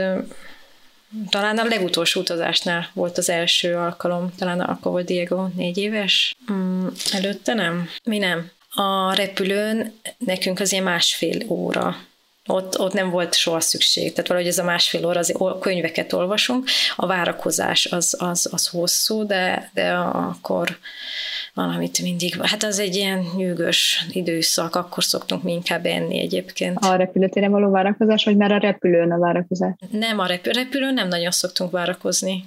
[1.29, 6.35] talán a legutolsó utazásnál volt az első alkalom, talán akkor volt Diego négy éves.
[6.47, 7.89] Hmm, előtte nem?
[8.05, 8.51] Mi nem.
[8.71, 11.97] A repülőn nekünk azért másfél óra
[12.49, 14.11] ott, ott nem volt soha szükség.
[14.13, 19.27] Tehát valahogy ez a másfél óra, az könyveket olvasunk, a várakozás az, az, az hosszú,
[19.27, 20.79] de, de akkor
[21.59, 26.79] valamit mindig, hát az egy ilyen nyűgös időszak, akkor szoktunk mi inkább enni egyébként.
[26.81, 29.73] A repülőtéren való várakozás, vagy már a repülőn a várakozás?
[29.91, 32.45] Nem, a repül- repülőn nem nagyon szoktunk várakozni.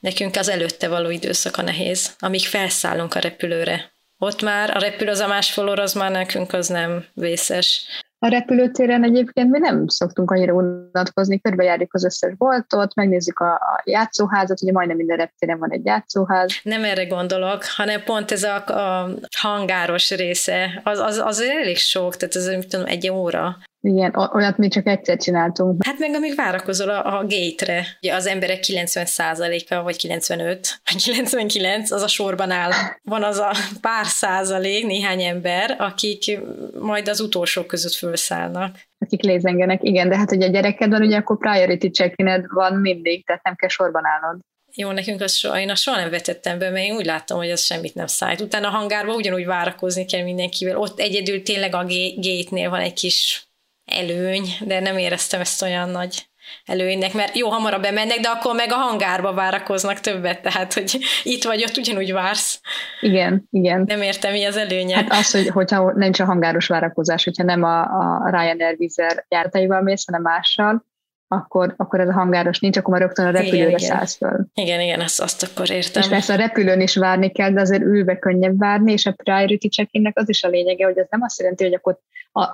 [0.00, 3.92] Nekünk az előtte való időszak a nehéz, amíg felszállunk a repülőre.
[4.18, 7.82] Ott már a repülő az a másfél óra, az már nekünk az nem vészes.
[8.22, 13.82] A repülőtéren egyébként mi nem szoktunk annyira unatkozni, körbejárjuk az összes boltot, megnézzük a, a
[13.84, 16.60] játszóházat, ugye majdnem minden reptéren van egy játszóház.
[16.62, 22.16] Nem erre gondolok, hanem pont ez a, a hangáros része, az, az, az elég sok,
[22.16, 23.56] tehát ez tudom, egy óra.
[23.82, 25.84] Igen, olyat mi csak egyszer csináltunk.
[25.84, 31.90] Hát meg amíg várakozol a, a gate-re, ugye az emberek 90%-a, vagy 95, vagy 99,
[31.90, 32.70] az a sorban áll.
[33.02, 36.38] Van az a pár százalék, néhány ember, akik
[36.80, 38.76] majd az utolsók között felszállnak.
[38.98, 42.14] Akik lézengenek, igen, de hát ugye a gyereked van, ugye akkor priority check
[42.54, 44.40] van mindig, tehát nem kell sorban állnod.
[44.74, 47.50] Jó, nekünk az soha, én azt soha nem vetettem be, mert én úgy láttam, hogy
[47.50, 48.40] az semmit nem szállít.
[48.40, 50.76] Utána a hangárban ugyanúgy várakozni kell mindenkivel.
[50.76, 51.84] Ott egyedül tényleg a
[52.16, 53.49] gate-nél van egy kis
[53.90, 56.28] előny, de nem éreztem ezt olyan nagy
[56.64, 61.44] előnynek, mert jó, hamarabb bemennek, de akkor meg a hangárba várakoznak többet, tehát, hogy itt
[61.44, 62.60] vagy ott ugyanúgy vársz.
[63.00, 63.84] Igen, igen.
[63.86, 64.96] Nem értem, mi az előnye.
[64.96, 69.82] Hát az, hogy, hogyha nincs a hangáros várakozás, hogyha nem a, a Ryanair Vizer járataival
[69.82, 70.88] mész, hanem mással,
[71.32, 74.46] akkor, akkor ez a hangáros nincs, akkor már rögtön a repülőre igen, szállsz föl.
[74.54, 76.02] Igen, igen, azt, azt akkor értem.
[76.02, 79.66] És persze a repülőn is várni kell, de azért ülve könnyebb várni, és a priority
[79.68, 81.98] check az is a lényege, hogy ez nem azt jelenti, hogy akkor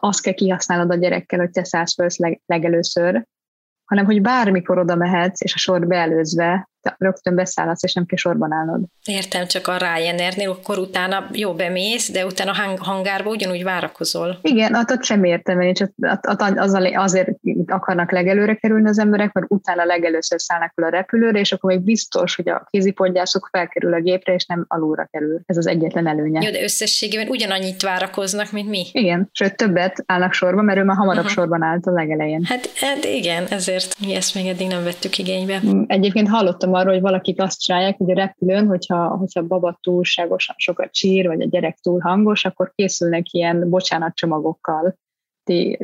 [0.00, 3.26] azt kell kihasználnod a gyerekkel, hogy te szállsz föl leg, legelőször,
[3.84, 8.52] hanem hogy bármikor oda mehetsz, és a sor beelőzve, rögtön beszállhatsz, és nem kell sorban
[8.52, 8.80] állnod.
[9.04, 14.38] Értem, csak a Ryanairnél, akkor utána jó bemész, de utána a hangárba ugyanúgy várakozol.
[14.42, 15.92] Igen, ott, ott sem értem, én csak
[16.56, 17.28] az, azért
[17.66, 21.80] akarnak legelőre kerülni az emberek, mert utána legelőször szállnak fel a repülőre, és akkor még
[21.80, 25.40] biztos, hogy a kézipodgyászok felkerül a gépre, és nem alulra kerül.
[25.46, 26.40] Ez az egyetlen előnye.
[26.42, 28.86] Jó, de összességében ugyanannyit várakoznak, mint mi.
[28.92, 31.32] Igen, sőt többet állnak sorba, mert ő már hamarabb uh-huh.
[31.32, 32.44] sorban állt a legelején.
[32.44, 35.60] Hát, hát igen, ezért mi ezt még eddig nem vettük igénybe.
[35.66, 39.78] Mm, egyébként hallottam arról, hogy valakik azt csinálják, hogy a repülőn, hogyha, hogyha a baba
[39.80, 44.96] túlságosan sokat sír, vagy a gyerek túl hangos, akkor készülnek ilyen bocsánatcsomagokkal.
[45.44, 45.78] Ti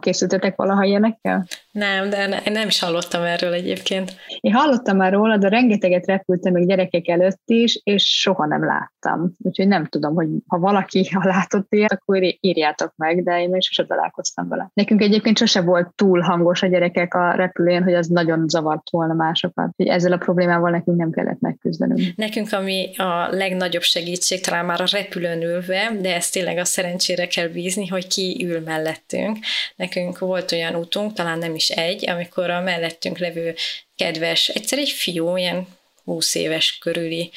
[0.00, 1.46] készültetek valaha ilyenekkel?
[1.72, 4.16] Nem, de ne, nem is hallottam erről egyébként.
[4.40, 9.32] Én hallottam már róla, de rengeteget repültem még gyerekek előtt is, és soha nem láttam.
[9.38, 13.62] Úgyhogy nem tudom, hogy ha valaki ha látott ilyet, akkor írjátok meg, de én még
[13.62, 14.70] sose találkoztam vele.
[14.74, 19.14] Nekünk egyébként sose volt túl hangos a gyerekek a repülőn, hogy az nagyon zavart volna
[19.14, 19.70] másokat.
[19.76, 22.16] Hogy ezzel a problémával nekünk nem kellett megküzdenünk.
[22.16, 27.26] Nekünk, ami a legnagyobb segítség, talán már a repülőn ülve, de ezt tényleg a szerencsére
[27.26, 29.38] kell bízni, hogy ki ül mellettünk.
[29.76, 33.54] Nekünk volt olyan útunk, talán nem is egy, amikor a mellettünk levő
[33.96, 35.66] kedves, egyszer egy fiú, ilyen
[36.04, 37.30] 20 éves körüli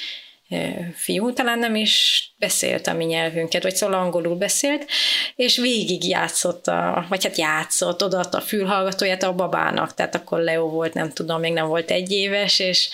[0.95, 4.85] fiú, talán nem is beszélt a mi nyelvünket, vagy szóval angolul beszélt,
[5.35, 10.69] és végig játszott, a, vagy hát játszott, odaadta a fülhallgatóját a babának, tehát akkor Leo
[10.69, 12.89] volt, nem tudom, még nem volt egy éves, és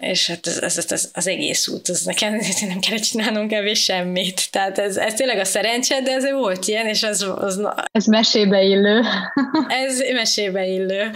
[0.00, 2.32] és hát ez, ez, ez, az egész út, az nekem
[2.68, 4.50] nem kellett csinálnunk kevés semmit.
[4.50, 7.24] Tehát ez, ez tényleg a szerencse, de ez volt ilyen, és ez...
[7.36, 7.60] Az,
[7.92, 9.02] ez mesébe illő.
[9.86, 11.10] ez mesébe illő.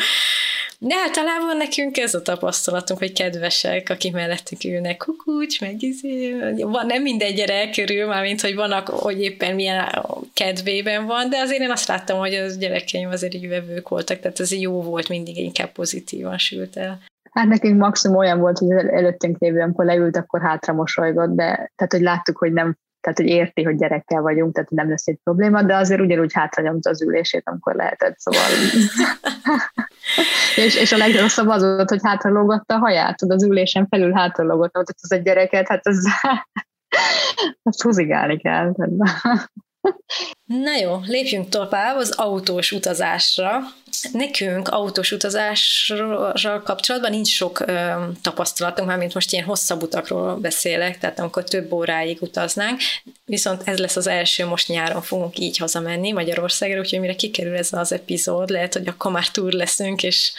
[0.81, 6.87] De általában nekünk ez a tapasztalatunk, hogy kedvesek, akik mellettük ülnek, kukucs, meg izé, van,
[6.87, 11.71] nem minden gyerek körül, mármint, hogy vannak, hogy éppen milyen kedvében van, de azért én
[11.71, 15.73] azt láttam, hogy az gyerekeim azért így vevők voltak, tehát ez jó volt, mindig inkább
[15.73, 17.01] pozitívan sült el.
[17.38, 21.92] Hát nekünk maximum olyan volt, hogy előttünk lévő, amikor leült, akkor hátra mosolygott, de tehát,
[21.92, 25.62] hogy láttuk, hogy nem tehát, hogy érti, hogy gyerekkel vagyunk, tehát nem lesz egy probléma,
[25.62, 28.42] de azért ugyanúgy hátranyomta az ülését, amikor lehetett, szóval...
[30.64, 34.79] és, és a legrosszabb az volt, hogy hátralógatta a haját, tudod, az ülésen felül hátralógatta,
[34.79, 36.09] hogy az egy gyereket, hát az,
[37.62, 38.74] azt húzigálni kell.
[40.48, 43.61] Na jó, lépjünk tovább az autós utazásra.
[44.12, 47.90] Nekünk autós utazással kapcsolatban nincs sok ö,
[48.22, 52.80] tapasztalatunk, már mint most ilyen hosszabb utakról beszélek, tehát amikor több óráig utaznánk,
[53.24, 57.72] viszont ez lesz az első, most nyáron fogunk így hazamenni Magyarországra, úgyhogy mire kikerül ez
[57.72, 60.32] az epizód, lehet, hogy akkor már túr leszünk, és,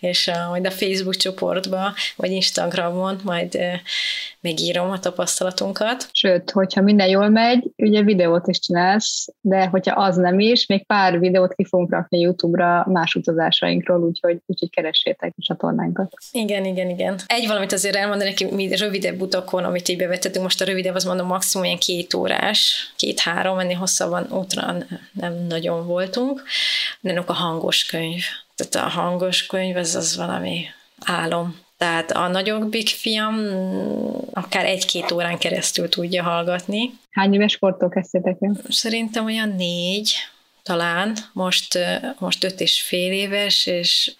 [0.00, 3.72] és uh, majd a Facebook csoportba, vagy Instagramon majd uh,
[4.40, 6.08] megírom a tapasztalatunkat.
[6.12, 10.86] Sőt, hogyha minden jól megy, ugye videót is csinálsz, de hogyha az nem is, még
[10.86, 16.12] pár videót ki fogunk rakni YouTube-ra más utazásainkról, úgyhogy, úgyhogy keressétek a csatornánkat.
[16.32, 17.20] Igen, igen, igen.
[17.26, 21.04] Egy valamit azért elmondani, hogy mi rövidebb utakon, amit így bevetettünk, most a rövidebb az
[21.04, 24.76] mondom maximum ilyen két órás, két-három, ennél hosszabban útra
[25.12, 26.42] nem nagyon voltunk.
[27.00, 28.22] De a hangos könyv.
[28.54, 30.64] Tehát a hangos könyv, az, az valami
[31.04, 31.64] álom.
[31.76, 33.34] Tehát a nagyobbik fiam
[34.32, 36.98] akár egy-két órán keresztül tudja hallgatni.
[37.10, 38.56] Hány éves kortól kezdtétek el?
[38.68, 40.14] Szerintem olyan négy,
[40.62, 41.16] talán.
[41.32, 41.78] Most,
[42.18, 44.12] most öt és fél éves, és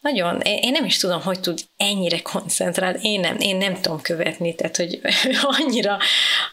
[0.00, 4.54] nagyon, én nem is tudom, hogy tud ennyire koncentrálni, én nem, én nem tudom követni,
[4.54, 5.00] tehát, hogy
[5.58, 5.98] annyira,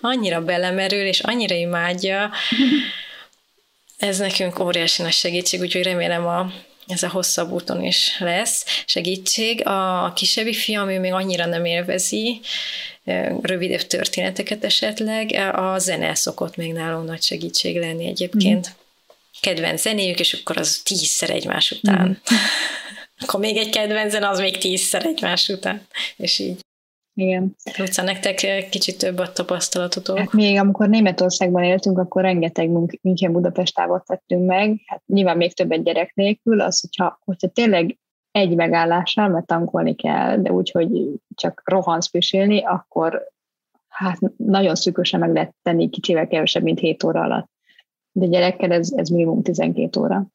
[0.01, 2.31] annyira belemerül, és annyira imádja.
[3.97, 6.51] Ez nekünk óriási nagy segítség, úgyhogy remélem a,
[6.87, 9.65] ez a hosszabb úton is lesz segítség.
[9.67, 12.39] A kisebbi fiam, ő még annyira nem élvezi,
[13.41, 18.69] rövidebb történeteket esetleg, a zene szokott még nálunk nagy segítség lenni egyébként.
[18.69, 18.81] Mm.
[19.39, 22.07] Kedvenc zenéjük, és akkor az tízszer egymás után.
[22.07, 22.35] Mm.
[23.23, 26.59] akkor még egy kedvenc zene, az még tízszer egymás után, és így.
[27.15, 27.55] Igen.
[27.77, 30.17] Luca, nektek kicsit több a tapasztalatotok?
[30.17, 32.69] Hát még amikor Németországban éltünk, akkor rengeteg
[33.01, 34.81] München Budapest távot tettünk meg.
[34.85, 37.97] Hát nyilván még több egy gyerek nélkül, az, hogyha, hogyha tényleg
[38.31, 40.89] egy megállással, mert tankolni kell, de úgy, hogy
[41.35, 43.27] csak rohansz pisilni, akkor
[43.87, 47.49] hát nagyon szűkösen meg lehet tenni kicsivel kevesebb, mint 7 óra alatt.
[48.11, 50.27] De gyerekkel ez, ez minimum 12 óra.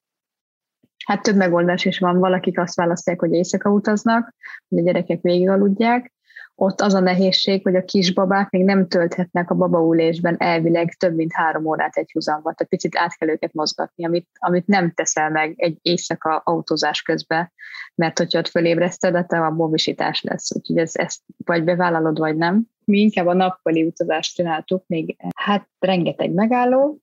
[1.04, 4.34] Hát több megoldás is van, valakik azt választják, hogy éjszaka utaznak,
[4.68, 6.12] hogy a gyerekek végig aludják,
[6.60, 11.32] ott az a nehézség, hogy a kisbabák még nem tölthetnek a babaülésben elvileg több mint
[11.32, 15.54] három órát egy húzamban, tehát picit át kell őket mozgatni, amit, amit nem teszel meg
[15.56, 17.52] egy éjszaka autózás közben,
[17.94, 22.66] mert hogyha ott fölébreszted, akkor a movisítás lesz, úgyhogy ez, ezt vagy bevállalod, vagy nem.
[22.84, 27.00] Mi inkább a nappali utazást csináltuk, még hát rengeteg megálló,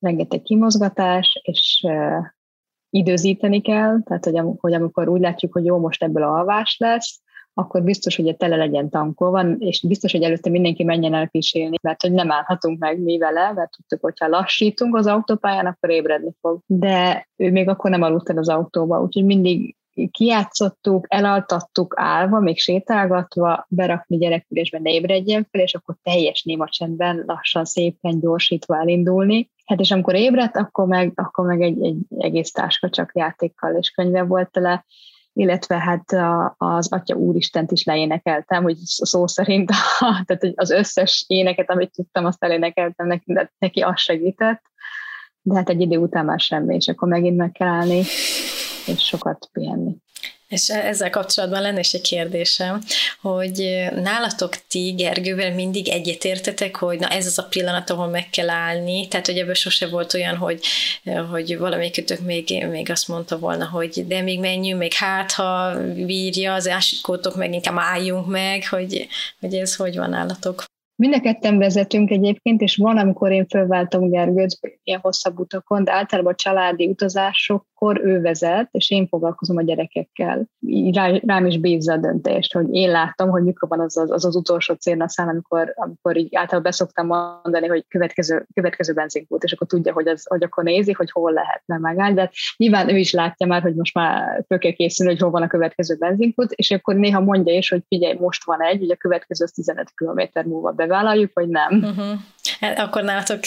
[0.00, 1.86] rengeteg kimozgatás, és
[2.90, 7.20] időzíteni kell, tehát hogy, hogy amikor úgy látjuk, hogy jó, most ebből a alvás lesz,
[7.58, 11.76] akkor biztos, hogy a tele legyen tankolva, és biztos, hogy előtte mindenki menjen el pisilni,
[11.82, 16.30] mert hogy nem állhatunk meg mi vele, mert tudtuk, hogyha lassítunk az autópályán, akkor ébredni
[16.40, 16.60] fog.
[16.66, 19.76] De ő még akkor nem aludt el az autóba, úgyhogy mindig
[20.10, 27.22] kiátszottuk, elaltattuk állva, még sétálgatva, berakni gyerekülésbe ne ébredjen fel, és akkor teljes néma csendben,
[27.26, 29.50] lassan, szépen, gyorsítva elindulni.
[29.64, 33.90] Hát és amikor ébredt, akkor meg, akkor meg egy, egy egész táska csak játékkal és
[33.90, 34.84] könyve volt tele,
[35.38, 36.12] illetve hát
[36.56, 39.70] az Atya Úristent is leénekeltem, hogy szó szerint,
[40.26, 44.62] tehát az összes éneket, amit tudtam, azt elénekeltem neki, de neki az segített,
[45.42, 47.98] de hát egy idő után már semmi, és akkor megint meg kell állni,
[48.86, 49.96] és sokat pihenni.
[50.48, 52.80] És ezzel kapcsolatban lenne is egy kérdésem,
[53.20, 58.50] hogy nálatok ti Gergővel mindig egyetértetek, hogy na ez az a pillanat, ahol meg kell
[58.50, 60.60] állni, tehát hogy ebből sose volt olyan, hogy,
[61.30, 66.54] hogy valamelyikőtök még, még azt mondta volna, hogy de még menjünk, még hát, ha bírja,
[66.54, 69.08] az ásikótok meg inkább álljunk meg, hogy,
[69.40, 70.64] hogy ez hogy van nálatok?
[71.02, 75.92] Mind a ketten vezetünk egyébként, és van, amikor én fölváltom Gergőt ilyen hosszabb utakon, de
[75.92, 76.84] általában családi
[77.78, 80.48] utazásokkor ő vezet, és én foglalkozom a gyerekekkel.
[80.92, 84.24] Rá, rám is bízza a döntést, hogy én láttam, hogy mikor van az az, az,
[84.24, 89.66] az utolsó célnaszám, amikor, amikor így általában beszoktam mondani, hogy következő, következő benzinkút, és akkor
[89.66, 92.14] tudja, hogy, az, hogy akkor nézi, hogy hol lehetne megállni.
[92.14, 95.42] De nyilván ő is látja már, hogy most már föl kell készülni, hogy hol van
[95.42, 98.96] a következő benzinkút, és akkor néha mondja is, hogy figyelj, most van egy, hogy a
[98.96, 101.72] következő 15 km múlva be bevállaljuk, vagy nem.
[101.72, 102.18] Uh-huh.
[102.60, 103.40] Hát akkor nálatok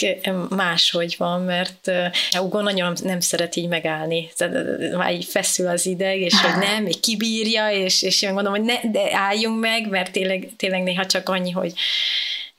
[0.48, 1.90] máshogy van, mert
[2.34, 4.21] uh, Ugo nagyon nem szeret így megállni.
[4.96, 8.62] Már így feszül az ideg, és hogy nem, még kibírja, és, és én mondom, hogy
[8.62, 11.72] ne, de álljunk meg, mert tényleg, tényleg néha csak annyi, hogy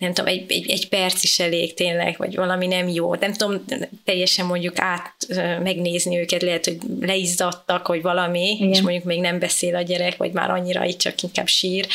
[0.04, 3.16] nem tudom, egy, egy, egy perc is elég tényleg, vagy valami nem jó.
[3.16, 3.66] Nem tudom
[4.06, 5.16] teljesen mondjuk át
[5.64, 8.70] megnézni őket, lehet, hogy leizzadtak, vagy valami, Igen.
[8.70, 11.88] és mondjuk még nem beszél a gyerek, vagy már annyira itt csak inkább sír.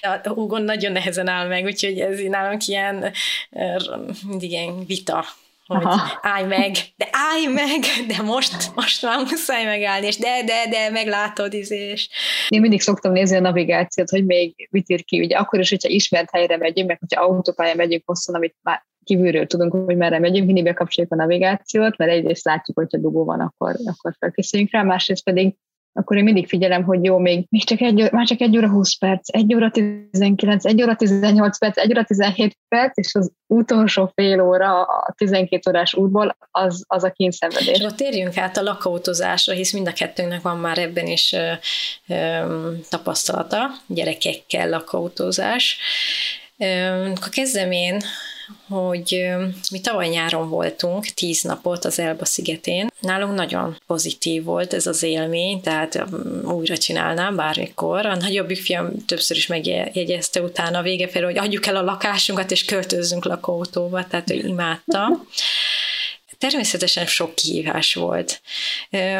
[0.00, 3.12] A húgon nagyon nehezen áll meg, úgyhogy ez nálunk ilyen
[4.26, 5.24] mindig ilyen vita
[5.68, 6.18] hogy Aha.
[6.22, 7.80] állj meg, de állj meg,
[8.16, 12.08] de most, most már muszáj megállni, és de, de, de, meglátod, és...
[12.48, 15.88] Én mindig szoktam nézni a navigációt, hogy még mit ír ki, ugye akkor is, hogyha
[15.88, 20.46] ismert helyre megyünk, meg hogyha autópálya megyünk hosszú, amit már kívülről tudunk, hogy merre megyünk,
[20.46, 25.24] mindig bekapcsoljuk a navigációt, mert egyrészt látjuk, hogyha dugó van, akkor, akkor felkészüljünk rá, másrészt
[25.24, 25.54] pedig
[25.98, 28.98] akkor én mindig figyelem, hogy jó, még, még csak egy, már csak egy óra 20
[28.98, 34.12] perc, egy óra 19, egy óra 18 perc, egy óra 17 perc, és az utolsó
[34.14, 37.68] fél óra a 12 órás útból az, az a kényszenvedés.
[37.68, 41.52] És akkor térjünk át a lakautózásra, hisz mind a kettőnknek van már ebben is ö,
[42.08, 45.78] ö, tapasztalata, gyerekekkel lakautózás.
[46.58, 48.00] Ö, akkor kezdem én
[48.68, 49.26] hogy
[49.70, 52.90] mi tavaly nyáron voltunk tíz napot az Elba szigetén.
[53.00, 56.04] Nálunk nagyon pozitív volt ez az élmény, tehát
[56.44, 58.06] újra csinálnám bármikor.
[58.06, 62.50] A nagyobbik fiam többször is megjegyezte utána a vége felé, hogy adjuk el a lakásunkat
[62.50, 65.24] és költözzünk lakóautóba, tehát ő imádta.
[66.38, 68.40] Természetesen sok kihívás volt.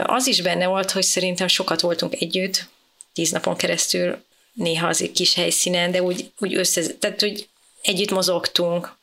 [0.03, 2.69] Az is benne volt, hogy szerintem sokat voltunk együtt,
[3.13, 7.49] tíz napon keresztül, néha azért kis helyszínen, de úgy, úgy össze, tehát hogy
[7.89, 8.97] együtt mozogtunk.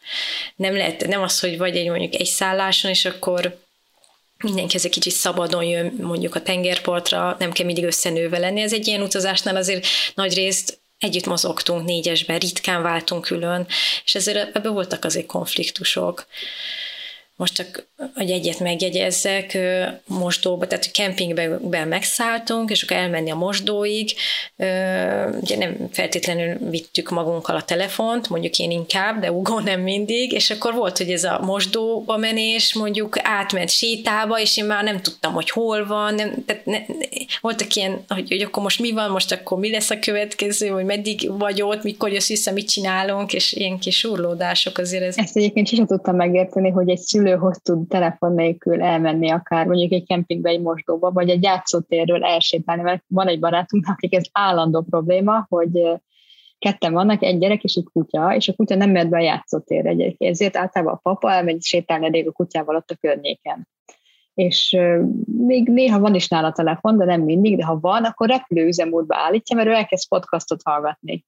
[0.56, 3.58] Nem lehet, nem az, hogy vagy egy mondjuk egy szálláson, és akkor
[4.38, 8.62] mindenki egy kicsit szabadon jön mondjuk a tengerpartra, nem kell mindig összenőve lenni.
[8.62, 13.68] Ez egy ilyen utazásnál azért nagy részt együtt mozogtunk négyesben, ritkán váltunk külön,
[14.06, 16.26] és ezért ebből voltak azért konfliktusok
[17.36, 19.58] most csak hogy egyet megjegyezzek,
[20.06, 24.12] mosdóba, tehát kempingben megszálltunk, és akkor elmenni a mosdóig,
[25.42, 30.50] ugye nem feltétlenül vittük magunkkal a telefont, mondjuk én inkább, de Ugo nem mindig, és
[30.50, 35.34] akkor volt, hogy ez a mosdóba menés mondjuk átment sétába, és én már nem tudtam,
[35.34, 36.78] hogy hol van, nem, tehát ne,
[37.42, 40.86] voltak ilyen, hogy, hogy akkor most mi van, most akkor mi lesz a következő, hogy
[40.86, 45.18] meddig vagy ott, mikor jössz vissza, mit csinálunk, és ilyen kis urlódások azért ez.
[45.18, 49.66] Ezt egyébként sem tudtam megérteni, hogy egy szülő szülő hogy tud telefon nélkül elmenni akár
[49.66, 54.24] mondjuk egy kempingbe, egy mosdóba, vagy egy játszótérről elsétálni, mert van egy barátunk, akik ez
[54.32, 55.72] állandó probléma, hogy
[56.60, 59.90] ketten vannak, egy gyerek és egy kutya, és a kutya nem mehet be a játszótérre
[59.90, 63.68] egyébként, ezért általában a papa elmegy sétálni elég a kutyával ott a környéken.
[64.34, 64.78] És
[65.26, 69.16] még néha van is nála telefon, de nem mindig, de ha van, akkor repülő üzemmódba
[69.18, 71.26] állítja, mert ő elkezd podcastot hallgatni.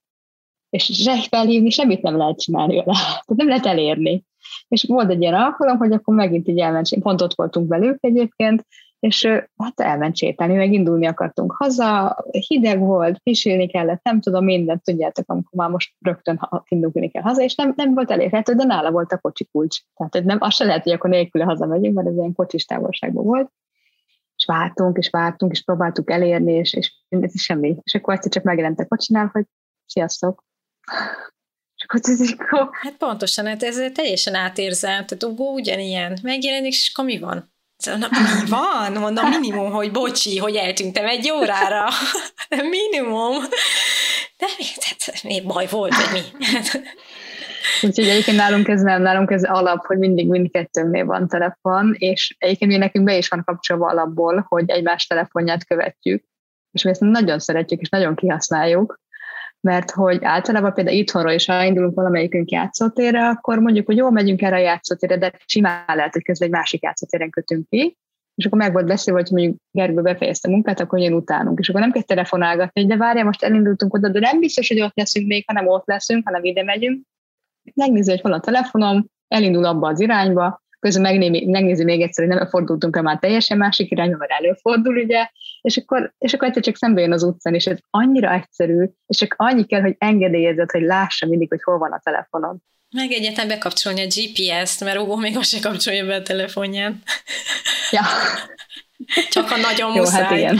[0.69, 2.93] És se felhívni, semmit nem lehet csinálni vele.
[2.93, 4.25] Tehát nem lehet elérni.
[4.67, 8.65] És volt egy ilyen alkalom, hogy akkor megint így elment, pont ott voltunk velük egyébként,
[8.99, 9.25] és
[9.57, 12.17] hát elment sétálni, meg indulni akartunk haza,
[12.47, 17.41] hideg volt, pisilni kellett, nem tudom, mindent tudjátok, amikor már most rögtön indulni kell haza,
[17.41, 19.79] és nem, nem volt elérhető, de nála volt a kocsi kulcs.
[20.09, 23.51] Tehát nem, azt se lehet, hogy akkor nélküle hazamegyünk, mert ez ilyen kocsis távolságban volt.
[24.35, 27.77] És vártunk, és vártunk, és próbáltuk elérni, és, és ez semmi.
[27.83, 29.45] És akkor egyszer csak megjelent a kocsinál, hogy
[29.85, 30.43] sziasztok.
[31.87, 32.69] Akkor ez akkor...
[32.71, 35.05] Hát pontosan, hát ez teljesen átérzem.
[35.05, 36.19] Tehát Ugó ugyanilyen.
[36.21, 37.55] Megjelenik, és akkor mi van?
[37.85, 38.07] Na,
[38.43, 38.91] mi van?
[38.91, 41.87] Mondom, minimum, hogy bocsi, hogy eltűntem egy órára.
[42.69, 43.39] minimum.
[44.37, 44.45] De
[44.79, 46.45] hát, mi baj volt, vagy mi?
[47.81, 52.71] Úgyhogy egyébként nálunk ez nem, nálunk ez alap, hogy mindig mindkettőnél van telefon, és egyébként
[52.71, 56.23] mi nekünk be is van kapcsolva alapból, hogy egymás telefonját követjük,
[56.71, 58.99] és mi ezt nagyon szeretjük, és nagyon kihasználjuk,
[59.67, 64.41] mert hogy általában például itthonról is, ha indulunk valamelyikünk játszótérre, akkor mondjuk, hogy jó, megyünk
[64.41, 67.97] erre a játszótérre, de simán lehet, hogy közben egy másik játszótéren kötünk ki,
[68.35, 71.69] és akkor meg volt beszélve, hogy mondjuk Gergő befejezte a munkát, akkor jön utánunk, és
[71.69, 75.27] akkor nem kell telefonálgatni, de várja, most elindultunk oda, de nem biztos, hogy ott leszünk
[75.27, 77.05] még, hanem ott leszünk, hanem ide megyünk.
[77.73, 82.35] Megnézi, hogy hol a telefonom, elindul abba az irányba, közben megnézi, megnézi még egyszer, hogy
[82.35, 85.29] nem fordultunk-e már teljesen másik irányba, mert előfordul, ugye,
[85.61, 89.17] és akkor, és akkor egyszer csak szembe jön az utcán, és ez annyira egyszerű, és
[89.17, 92.63] csak annyi kell, hogy engedélyezed, hogy lássa mindig, hogy hol van a telefonon.
[92.95, 97.01] Meg egyetem bekapcsolni a GPS-t, mert Hugo még azt se kapcsolja be a telefonján.
[97.91, 98.01] Ja.
[99.29, 100.23] Csak a nagyon Jó, muszáj.
[100.23, 100.59] Hát igen.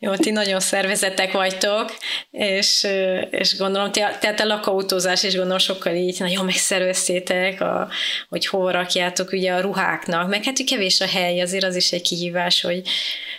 [0.00, 1.96] Jó, ti nagyon szervezetek vagytok,
[2.30, 2.86] és,
[3.30, 7.88] és gondolom, tehát a lakautózás is gondolom sokkal így nagyon megszerveztétek, a,
[8.28, 12.02] hogy hol rakjátok ugye a ruháknak, meg hát kevés a hely, azért az is egy
[12.02, 12.82] kihívás, hogy,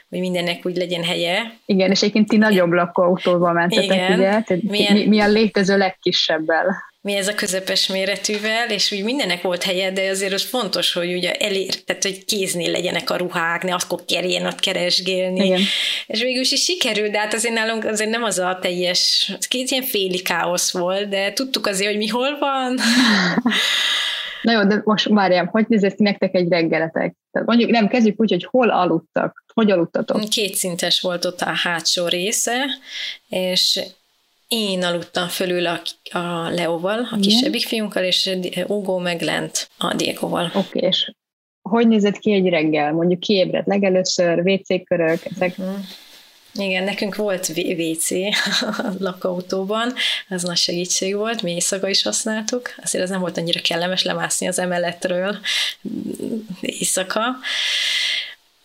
[0.10, 1.54] hogy mindennek úgy legyen helye.
[1.66, 4.14] Igen, és egyébként ti nagyobb lakóautóval mentetek, Igen.
[4.14, 4.42] ugye?
[4.42, 4.94] Tehát Milyen...
[4.94, 6.89] mi, mi a létező legkisebbel?
[7.02, 11.14] Mi ez a közepes méretűvel, és úgy mindennek volt helye, de azért az fontos, hogy
[11.14, 15.46] ugye elér, tehát hogy kéznél legyenek a ruhák, ne akkor kerjen ott keresgélni.
[15.46, 15.62] Igen.
[16.08, 19.84] És végül is, sikerült, de hát azért nálunk azért nem az a teljes, két ilyen
[19.84, 22.78] féli káosz volt, de tudtuk azért, hogy mi hol van.
[24.42, 27.16] Na jó, de most várjam, hogy nézett ki nektek egy reggeletek?
[27.32, 30.30] Tehát mondjuk nem, kezdjük úgy, hogy hol aludtak, hogy aludtatok?
[30.30, 32.66] Kétszintes volt ott a hátsó része,
[33.28, 33.80] és
[34.50, 35.82] én aludtam fölül a,
[36.18, 38.30] a Leóval, a kisebbik fiunkkal, és
[38.68, 40.46] Ugo meg lent a Diegoval.
[40.46, 41.12] Oké, okay, és
[41.70, 42.94] hogy nézett ki egy reggel?
[42.94, 45.54] Mondjuk kiébredt legelőször, WC-körök, ezek...
[45.58, 45.76] Uh-huh.
[46.54, 48.12] Igen, nekünk volt WC
[48.62, 49.94] a lakautóban,
[50.28, 54.48] ez nagy segítség volt, mi éjszaka is használtuk, azért ez nem volt annyira kellemes lemászni
[54.48, 55.38] az emeletről
[56.62, 57.22] éjszaka.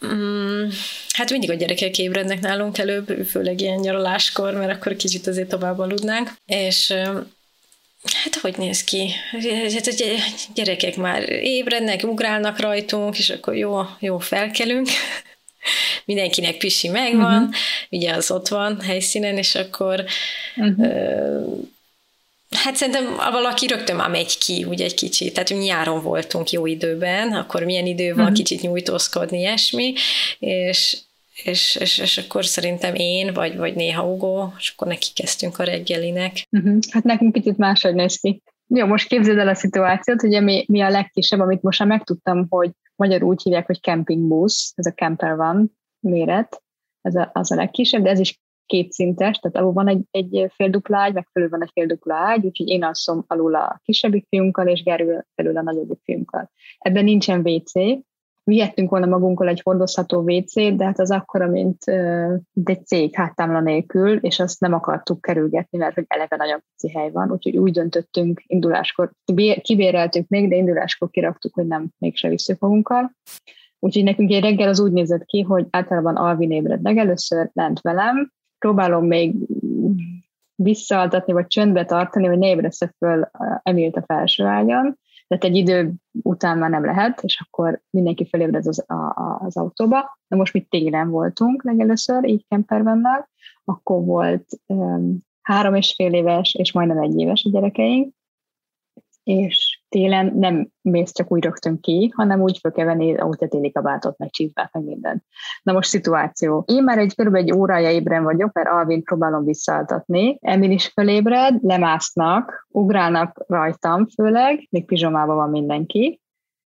[0.04, 0.68] Mm,
[1.12, 5.78] hát mindig a gyerekek ébrednek nálunk előbb, főleg ilyen nyaraláskor, mert akkor kicsit azért tovább
[5.78, 6.94] aludnánk, és
[8.12, 9.10] Hát hogy néz ki?
[9.74, 10.04] Hát a
[10.54, 14.88] gyerekek már ébrednek, ugrálnak rajtunk, és akkor jó, jó felkelünk.
[16.04, 17.54] Mindenkinek pisi megvan, uh-huh.
[17.90, 20.04] ugye az ott van helyszínen, és akkor
[20.56, 21.68] uh-huh.
[22.54, 25.32] Hát szerintem valaki rögtön már megy ki, úgy egy kicsit.
[25.32, 28.36] Tehát nyáron voltunk jó időben, akkor milyen idő van, uh-huh.
[28.36, 29.94] kicsit nyújtózkodni, ilyesmi,
[30.38, 30.98] és,
[31.44, 35.64] és, és, és akkor szerintem én, vagy, vagy néha Ugo, és akkor neki kezdtünk a
[35.64, 36.46] reggelinek.
[36.50, 36.78] Uh-huh.
[36.90, 38.42] Hát nekünk kicsit máshogy néz ki.
[38.66, 42.46] Jó, most képzeld el a szituációt, ugye mi, mi a legkisebb, amit most már megtudtam,
[42.48, 46.62] hogy magyarul úgy hívják, hogy campingbusz, ez a camper van méret,
[47.00, 50.68] ez a, az a legkisebb, de ez is kétszintes, tehát alul van egy, egy fél
[50.68, 54.26] dupla ágy, meg felül van egy fél dupla ágy, úgyhogy én alszom alul a kisebbik
[54.28, 56.50] fiunkkal, és Gerő felül a nagyobbik fiunkkal.
[56.78, 57.72] Ebben nincsen WC,
[58.44, 61.84] vihettünk volna magunkkal egy hordozható WC-t, de hát az akkora, mint,
[62.64, 67.10] egy cég háttámla nélkül, és azt nem akartuk kerülgetni, mert hogy eleve nagyon pici hely
[67.10, 69.10] van, úgyhogy úgy döntöttünk induláskor,
[69.62, 73.12] kibéreltük még, de induláskor kiraktuk, hogy nem mégse visszük magunkkal.
[73.78, 78.32] Úgyhogy nekünk egy reggel az úgy nézett ki, hogy általában Alvin ébred legelőször, lent velem,
[78.64, 79.34] próbálom még
[80.54, 83.30] visszaaltatni, vagy csöndbe tartani, hogy ne ébresze föl
[83.62, 85.92] Emilt a felső ágyon, tehát egy idő
[86.22, 90.18] után már nem lehet, és akkor mindenki felébred az, a, az autóba.
[90.28, 93.28] De most mi télen voltunk legelőször, így campervennel,
[93.64, 98.14] akkor volt um, három és fél éves, és majdnem egy éves a gyerekeink,
[99.24, 104.18] és télen nem mész csak úgy rögtön ki, hanem úgy fel kell venni autótéli kabátot,
[104.18, 105.24] meg csizmát, meg minden.
[105.62, 106.64] Na most szituáció.
[106.66, 110.38] Én már egy körülbelül egy órája ébren vagyok, mert Alvin próbálom visszaaltatni.
[110.40, 116.20] Emil is fölébred, lemásznak, ugrálnak rajtam főleg, még pizsomában van mindenki.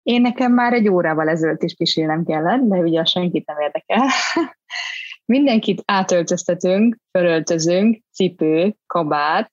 [0.03, 4.07] Én nekem már egy órával ezelőtt is pisilnem kellett, de ugye senkit nem érdekel.
[5.25, 9.51] Mindenkit átöltöztetünk, fölöltözünk, cipő, kabát,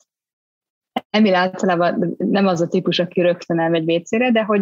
[1.15, 4.61] Emil általában nem az a típus, aki rögtön elmegy WC-re, de hogy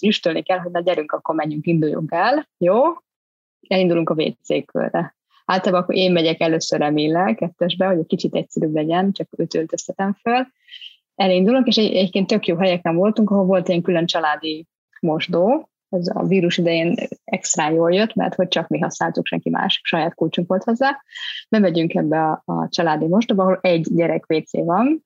[0.00, 2.80] nyüstölni kell, hogy na gyerünk, akkor menjünk, induljunk el, jó?
[3.68, 4.64] Elindulunk a WC.
[5.44, 10.12] Általában akkor én megyek először Emillel kettesbe, hogy egy kicsit egyszerűbb legyen, csak őt öltöztetem
[10.12, 10.46] föl.
[11.14, 14.66] Elindulunk, és egy, egyébként tök jó helyeken voltunk, ahol volt egy külön családi
[15.00, 16.94] mosdó, ez a vírus idején
[17.24, 21.02] extra jól jött, mert hogy csak mi használtuk, senki más, saját kulcsunk volt hozzá.
[21.48, 25.04] Bemegyünk ebbe a, a családi mostaba, ahol egy gyerek WC van,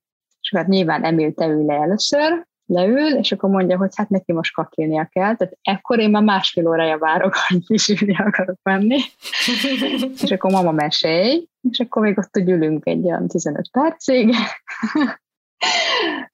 [0.50, 4.32] és hát nyilván Emil te ül le először, leül, és akkor mondja, hogy hát neki
[4.32, 8.98] most kakilnia kell, tehát ekkor én már másfél órája várok, hogy pisilni akarok menni,
[10.22, 14.34] és akkor mama mesélj, és akkor még ott ülünk egy olyan 15 percig,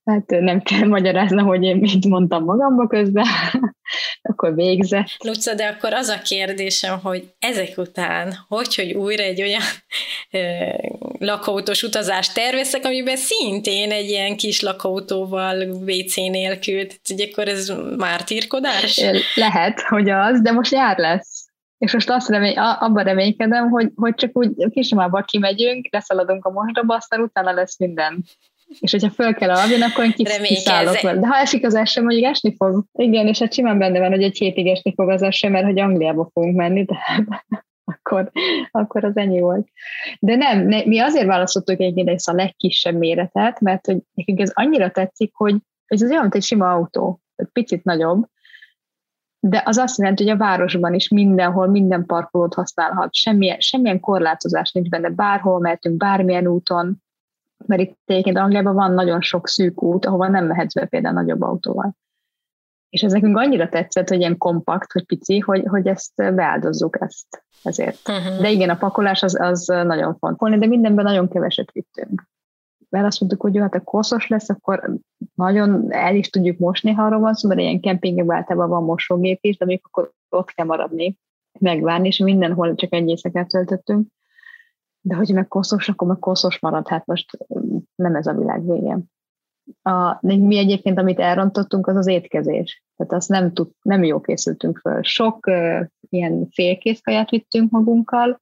[0.05, 3.27] Hát nem kell magyaráznom, hogy én mit mondtam magamba közben,
[4.23, 5.07] akkor végzett.
[5.19, 9.63] Luca, de akkor az a kérdésem, hogy ezek után, hogy, hogy újra egy olyan
[10.31, 10.41] ö,
[11.19, 19.05] lakóautós utazást terveztek, amiben szintén egy ilyen kis lakóautóval WC nélkül, tehát akkor ez mártírkodás?
[19.35, 21.49] Lehet, hogy az, de most jár lesz.
[21.79, 26.95] És most azt remény, abban reménykedem, hogy, hogy csak úgy kismába kimegyünk, leszaladunk a mosdóba,
[26.95, 28.25] aztán utána lesz minden
[28.81, 30.13] és hogyha föl kell aludni, akkor én
[30.43, 31.21] kiszállok vele.
[31.21, 32.85] De ha esik az eső, mondjuk esni fog.
[32.93, 35.79] Igen, és hát simán benne van, hogy egy hétig esni fog az eső, mert hogy
[35.79, 37.25] Angliába fogunk menni, tehát
[37.85, 38.31] akkor,
[38.71, 39.69] akkor az ennyi volt.
[40.21, 44.51] De nem, ne, mi azért választottuk egy ezt a legkisebb méretet, mert hogy nekünk ez
[44.55, 45.55] annyira tetszik, hogy
[45.87, 47.21] ez az olyan, mint egy sima autó,
[47.53, 48.27] picit nagyobb,
[49.41, 54.73] de az azt jelenti, hogy a városban is mindenhol, minden parkolót használhat, semmilyen, semmilyen korlátozás
[54.73, 57.04] nincs benne, bárhol mehetünk, bármilyen úton,
[57.67, 61.43] mert itt egyébként Angliában van nagyon sok szűk út, ahova nem mehetsz be például nagyobb
[61.43, 61.97] autóval.
[62.89, 67.45] És ez nekünk annyira tetszett, hogy ilyen kompakt, hogy pici, hogy, hogy ezt beáldozzuk ezt
[67.63, 68.09] ezért.
[68.09, 68.41] Uh-huh.
[68.41, 70.59] De igen, a pakolás az, az nagyon fontos.
[70.59, 72.29] De mindenben nagyon keveset vittünk.
[72.89, 74.95] Mert azt mondtuk, hogy jó, hát a koszos lesz, akkor
[75.35, 79.39] nagyon el is tudjuk mosni, ha arról van szó, mert ilyen kempingekben általában van mosógép
[79.41, 81.17] is, de még akkor ott kell maradni,
[81.59, 84.09] megvárni, és mindenhol csak egy éjszakát töltöttünk
[85.07, 87.39] de hogy meg koszos, akkor meg koszos marad, hát most
[87.95, 88.99] nem ez a világ vége.
[89.83, 92.85] A, mi egyébként, amit elrontottunk, az az étkezés.
[92.97, 95.03] Tehát azt nem, tud, nem jó készültünk föl.
[95.03, 98.41] Sok uh, ilyen félkész kaját vittünk magunkkal,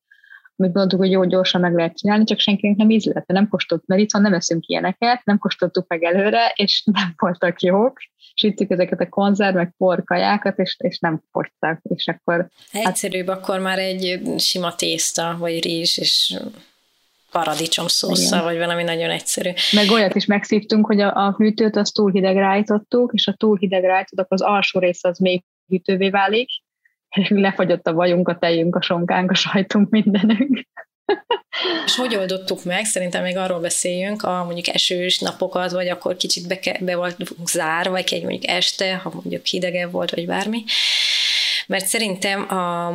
[0.57, 4.01] amit mondtuk, hogy jó, gyorsan meg lehet csinálni, csak senkinek nem ízlett, nem kóstolt, mert
[4.01, 7.99] itthon nem eszünk ilyeneket, nem kóstoltuk meg előre, és nem voltak jók,
[8.35, 12.49] sütjük ezeket a konzerv, meg porkajákat, és, és nem fogytak, és akkor...
[12.73, 16.39] Hát- Egyszerűbb hát, akkor már egy sima tészta, vagy rizs, és
[17.31, 19.51] paradicsom szósza, vagy valami nagyon egyszerű.
[19.73, 23.59] Meg olyat is megszívtunk, hogy a, a hűtőt azt túl hidegre állítottuk, és a túl
[23.59, 26.61] hidegre állítottuk, az alsó rész az még hűtővé válik, és
[27.29, 30.67] lefagyott a vajunk, a tejünk, a sonkánk, a sajtunk, mindenünk.
[31.85, 32.85] És hogy oldottuk meg?
[32.85, 37.91] Szerintem még arról beszéljünk, a mondjuk esős napokat, vagy akkor kicsit be, be volt zár,
[37.91, 40.65] vagy egy mondjuk este, ha mondjuk hidegebb volt, vagy bármi.
[41.67, 42.93] Mert szerintem a,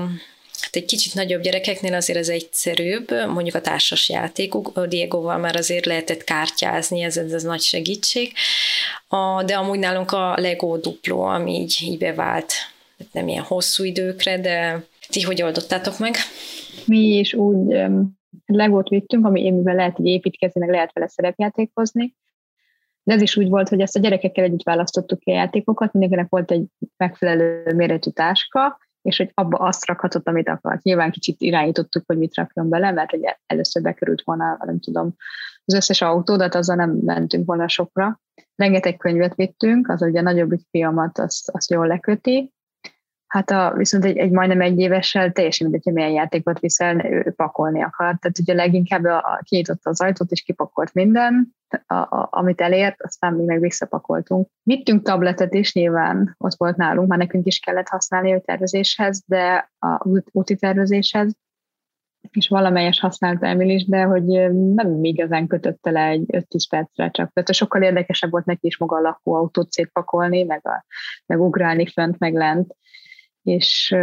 [0.61, 5.55] hát egy kicsit nagyobb gyerekeknél azért ez egyszerűbb, mondjuk a társas játékuk, a Diegoval már
[5.55, 8.33] azért lehetett kártyázni, ez, ez, ez nagy segítség,
[9.07, 12.53] a, de amúgy nálunk a Lego dupló, ami így, így bevált,
[13.11, 16.15] nem ilyen hosszú időkre, de ti hogy oldottátok meg?
[16.85, 17.85] Mi is úgy
[18.45, 22.15] legót vittünk, ami amivel lehet így építkezni, meg lehet vele szerepjátékozni.
[23.03, 26.29] De ez is úgy volt, hogy ezt a gyerekekkel együtt választottuk ki a játékokat, mindenkinek
[26.29, 26.65] volt egy
[26.97, 30.83] megfelelő méretű táska, és hogy abba azt rakhatott, amit akart.
[30.83, 35.15] Nyilván kicsit irányítottuk, hogy mit rakjon bele, mert hogy először bekerült volna, nem tudom,
[35.65, 38.21] az összes autódat, azzal nem mentünk volna sokra.
[38.55, 42.53] Rengeteg könyvet vittünk, az ugye a nagyobbik fiamat azt, azt jól leköti,
[43.27, 47.83] Hát a, viszont egy, egy majdnem egy évessel teljesen mindegy, milyen játékot viszel, ő pakolni
[47.83, 48.17] akar.
[48.19, 51.55] Tehát ugye leginkább a, a, kinyitotta az ajtót, és kipakolt minden,
[51.87, 54.47] a, a, amit elért, aztán mi meg visszapakoltunk.
[54.63, 59.71] Vittünk tabletet is, nyilván ott volt nálunk, már nekünk is kellett használni a tervezéshez, de
[59.79, 61.35] a úti tervezéshez,
[62.31, 67.31] és valamelyes használta Emil is, de hogy nem igazán kötötte le egy 5-10 percre csak.
[67.33, 70.85] Tehát sokkal érdekesebb volt neki is maga a lakóautót szétpakolni, meg, a,
[71.25, 72.75] meg ugrálni fönt, meg lent
[73.47, 73.95] és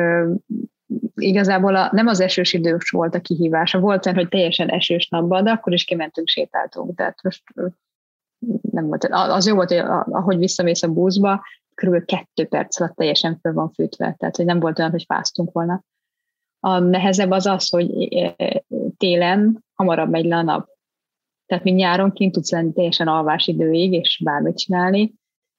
[1.14, 3.80] igazából a, nem az esős idős volt a kihívása.
[3.80, 6.96] Volt olyan, hogy teljesen esős napban, de akkor is kimentünk, sétáltunk.
[6.96, 7.42] Tehát most
[8.60, 9.04] nem volt.
[9.10, 9.78] Az jó volt, hogy
[10.10, 11.42] ahogy visszamész a buszba,
[11.74, 12.04] kb.
[12.04, 14.14] kettő perc alatt teljesen föl van fűtve.
[14.18, 15.84] Tehát, hogy nem volt olyan, hogy fáztunk volna.
[16.60, 17.88] A nehezebb az az, hogy
[18.96, 20.68] télen hamarabb megy le a nap.
[21.46, 25.14] Tehát, mint nyáron kint tudsz lenni teljesen alvás időig, és bármit csinálni.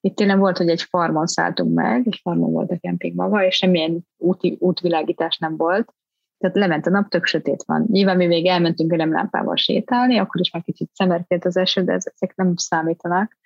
[0.06, 3.56] Itt tényleg volt, hogy egy farmon szálltunk meg, egy farmon volt a kemping maga, és
[3.56, 5.94] semmilyen úti, útvilágítás nem volt.
[6.38, 7.86] Tehát lement a nap, tök sötét van.
[7.90, 12.32] Nyilván mi még elmentünk lámpával sétálni, akkor is már kicsit szemerkélt az eső, de ezek
[12.34, 13.38] nem számítanak.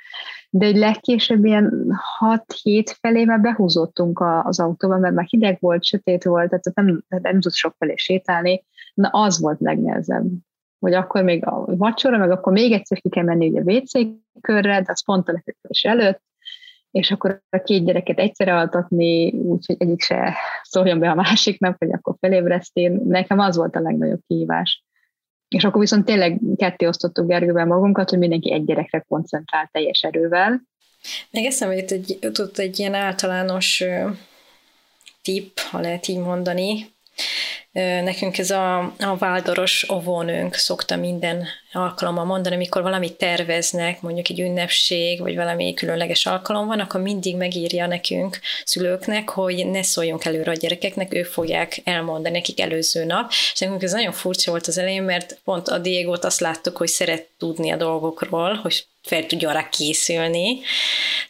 [0.50, 6.24] De egy legkésőbb ilyen 6-7 felé már behúzottunk az autóba, mert már hideg volt, sötét
[6.24, 8.64] volt, tehát nem, nem tudsz sok felé sétálni.
[8.94, 10.26] Na az volt legnehezebb
[10.78, 13.90] hogy akkor még a vacsora, meg akkor még egyszer ki kell menni ugye a WC
[14.40, 15.42] körre, de az pont a
[15.82, 16.22] előtt,
[16.91, 21.93] és akkor a két gyereket egyszerre altatni, úgyhogy egyik se szóljon be a másiknak, hogy
[21.93, 23.01] akkor felébresztén.
[23.07, 24.84] Nekem az volt a legnagyobb kihívás.
[25.49, 30.62] És akkor viszont tényleg ketté osztottuk Gergővel magunkat, hogy mindenki egy gyerekre koncentrál teljes erővel.
[31.30, 33.84] Meg eszembe jut egy, jutott egy ilyen általános
[35.22, 36.86] tipp, ha lehet így mondani,
[38.02, 44.40] Nekünk ez a, a váldoros óvónőnk szokta minden alkalommal mondani, amikor valamit terveznek, mondjuk egy
[44.40, 50.50] ünnepség, vagy valami különleges alkalom van, akkor mindig megírja nekünk, szülőknek, hogy ne szóljunk előre
[50.50, 53.30] a gyerekeknek, ők fogják elmondani nekik előző nap.
[53.52, 56.88] És nekünk ez nagyon furcsa volt az elején, mert pont a Diego-t azt láttuk, hogy
[56.88, 60.61] szeret tudni a dolgokról, hogy fel tudjon rá készülni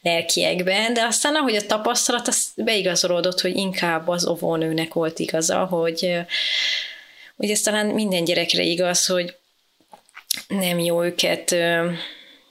[0.03, 6.17] lelkiekben, de aztán ahogy a tapasztalat, az beigazolódott, hogy inkább az óvónőnek volt igaza, hogy,
[7.37, 9.35] hogy ez talán minden gyerekre igaz, hogy
[10.49, 11.55] nem jó őket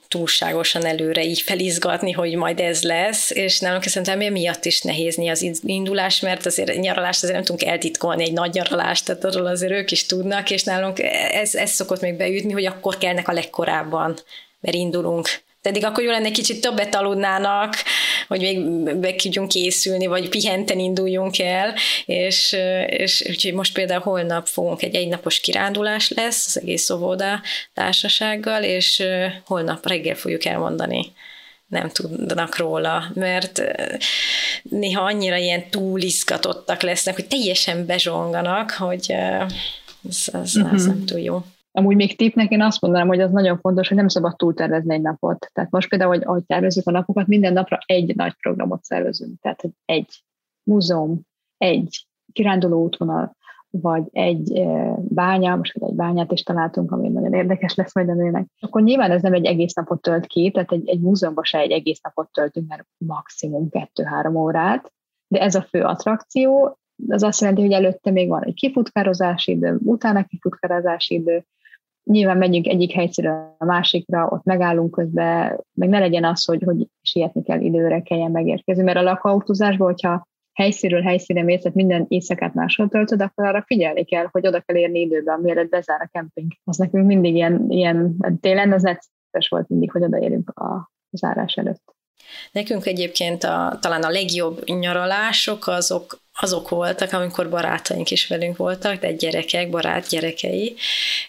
[0.08, 5.62] túlságosan előre így felizgatni, hogy majd ez lesz, és nálunk szerintem miatt is nehéz az
[5.66, 9.92] indulás, mert azért nyaralást azért nem tudunk eltitkolni egy nagy nyaralást, tehát arról azért ők
[9.92, 11.00] is tudnak, és nálunk
[11.32, 14.18] ez, ez szokott még beütni, hogy akkor kellnek a legkorábban
[14.60, 15.28] mert indulunk.
[15.62, 17.76] Pedig akkor jó lenne, kicsit többet aludnának,
[18.28, 18.60] hogy még
[18.98, 22.56] be tudjunk készülni, vagy pihenten induljunk el, és,
[22.88, 27.42] és úgyhogy most például holnap fogunk egy egynapos kirándulás lesz az egész óvoda
[27.74, 29.04] társasággal, és
[29.46, 31.12] holnap reggel fogjuk elmondani
[31.68, 33.62] nem tudnak róla, mert
[34.64, 39.12] néha annyira ilyen túlizgatottak lesznek, hogy teljesen bezsonganak, hogy
[40.10, 40.74] ez, ez, uh-huh.
[40.74, 41.44] ez nem túl jó.
[41.80, 45.02] Amúgy még tippnek én azt mondanám, hogy az nagyon fontos, hogy nem szabad túltervezni egy
[45.02, 45.50] napot.
[45.54, 49.40] Tehát most például, hogy ahogy tervezzük a napokat, minden napra egy nagy programot szervezünk.
[49.42, 50.24] Tehát, egy
[50.64, 51.22] múzeum,
[51.58, 53.36] egy kiránduló útvonal,
[53.70, 54.68] vagy egy
[55.00, 58.48] bánya, most egy bányát is találtunk, ami nagyon érdekes lesz majd a nőnek.
[58.60, 61.72] Akkor nyilván ez nem egy egész napot tölt ki, tehát egy, egy múzeumban se egy
[61.72, 64.94] egész napot töltünk, mert maximum kettő-három órát,
[65.28, 66.78] de ez a fő attrakció,
[67.08, 71.46] az azt jelenti, hogy előtte még van egy kifutkározási idő, utána kifutkározási idő,
[72.12, 76.88] nyilván megyünk egyik helyszínről a másikra, ott megállunk közben, meg ne legyen az, hogy, hogy
[77.02, 82.54] sietni kell időre, kelljen megérkezni, mert a lakautózásban, hogyha helyszínről helyszínre mész, tehát minden éjszakát
[82.54, 86.52] máshol töltöd, akkor arra figyelni kell, hogy oda kell érni időben, mielőtt bezár a kemping.
[86.64, 91.96] Az nekünk mindig ilyen, ilyen télen az necces volt mindig, hogy odaérünk a zárás előtt.
[92.52, 99.00] Nekünk egyébként a, talán a legjobb nyaralások azok azok voltak, amikor barátaink is velünk voltak,
[99.00, 100.76] de gyerekek, barát gyerekei,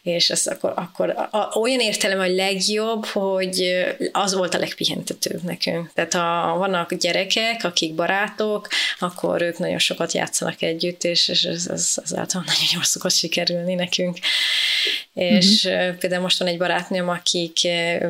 [0.03, 5.93] és ez akkor, akkor a, olyan értelem a legjobb, hogy az volt a legpihentetőbb nekünk.
[5.95, 11.67] Tehát ha vannak gyerekek, akik barátok, akkor ők nagyon sokat játszanak együtt, és, és ez,
[11.67, 14.19] ez, ez általában nagyon jól szokott sikerülni nekünk.
[15.15, 15.97] És uh-huh.
[15.97, 17.59] például most van egy barátnőm, akik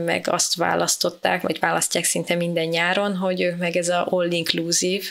[0.05, 5.05] meg azt választották, vagy választják szinte minden nyáron, hogy ők meg ez a all-inclusive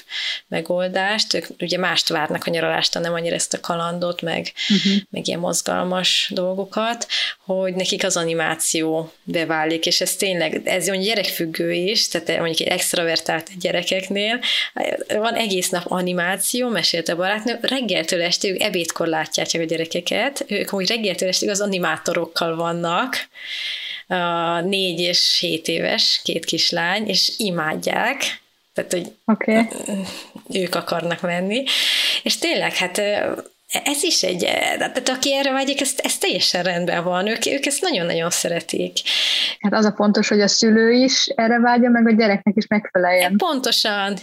[0.48, 5.02] megoldást, ők ugye mást várnak a nyaralástól, nem annyira ezt a kalandot, meg, uh-huh.
[5.10, 7.08] meg ilyen mozgalmas dolgokat,
[7.46, 12.74] hogy nekik az animáció beválik, és ez tényleg, ez mondjuk gyerekfüggő is, tehát mondjuk egy
[12.74, 14.40] extravertált gyerekeknél,
[15.08, 20.88] van egész nap animáció, mesélte a barátnő, reggeltől estig, ebédkor látják a gyerekeket, ők hogy
[20.88, 23.28] reggeltől estig az animátorokkal vannak,
[24.64, 28.42] négy és hét éves két kislány, és imádják,
[28.74, 29.68] tehát, hogy okay.
[30.54, 31.64] ők akarnak menni.
[32.24, 33.02] És tényleg, hát
[33.72, 34.40] ez is egy,
[34.78, 38.98] tehát aki erre vágyik, ez, ez teljesen rendben van, ők, ők ezt nagyon-nagyon szeretik.
[39.60, 43.38] Hát az a fontos, hogy a szülő is erre vágya, meg a gyereknek is megfeleljen.
[43.38, 44.18] Pontosan,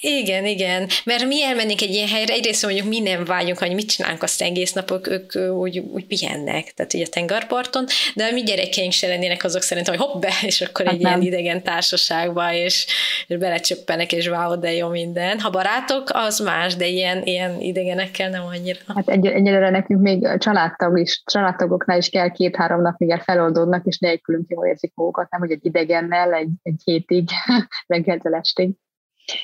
[0.00, 3.90] igen, igen, mert mi elmennénk egy ilyen helyre, egyrészt mondjuk mi nem vágyunk, hogy mit
[3.90, 7.84] csinálunk azt egész napok, ők úgy, úgy pihennek, tehát ugye a tengerparton,
[8.14, 11.00] de a mi gyerekeink se lennének azok szerintem, hogy hopp be, és akkor hát egy
[11.00, 11.20] nem.
[11.20, 12.86] ilyen idegen társaságba, és,
[13.26, 15.40] és belecsöppenek, és wow, de jó minden.
[15.40, 18.78] Ha barátok, az más, de ilyen, ilyen idegenekkel nem annyira.
[18.94, 23.98] Hát egy, egyelőre nekünk még családtag is, családtagoknál is kell két-három nap, míg feloldódnak, és
[23.98, 27.28] nélkülünk jól érzik magukat, nem hogy egy idegennel egy, egy hétig,
[27.86, 28.70] reggeltől estig.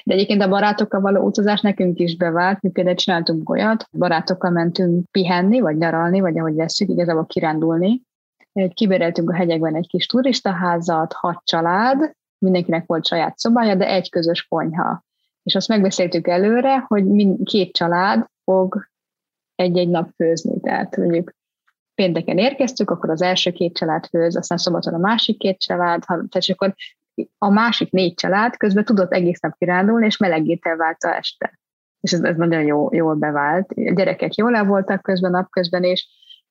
[0.04, 2.62] De egyébként a barátokkal való utazás nekünk is bevált.
[2.62, 8.02] Mi például csináltunk olyat, barátokkal mentünk pihenni, vagy nyaralni, vagy ahogy veszük, igazából kirándulni.
[8.74, 14.46] Kibéreltünk a hegyekben egy kis turistaházat, hat család, mindenkinek volt saját szobája, de egy közös
[14.48, 15.04] konyha.
[15.42, 18.88] És azt megbeszéltük előre, hogy mind, két család fog
[19.54, 20.60] egy-egy nap főzni.
[20.60, 21.34] Tehát mondjuk
[21.94, 26.48] pénteken érkeztük, akkor az első két család főz, aztán szombaton a másik két család, tehát
[26.48, 26.74] akkor
[27.38, 31.58] a másik négy család közben tudott egész nap kirándulni, és melegétel válta este.
[32.00, 33.72] És ez, ez nagyon jó, jól bevált.
[33.72, 36.06] A gyerekek jól el voltak közben, napközben, és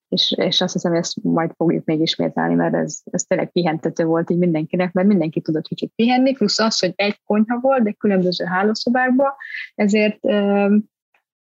[0.09, 4.30] és, és azt hiszem, ezt majd fogjuk még ismételni, mert ez, ez tényleg pihentető volt
[4.30, 8.45] így mindenkinek, mert mindenki tudott kicsit pihenni, plusz az, hogy egy konyha volt, de különböző
[8.45, 9.32] hálószobákban,
[9.76, 10.20] ezért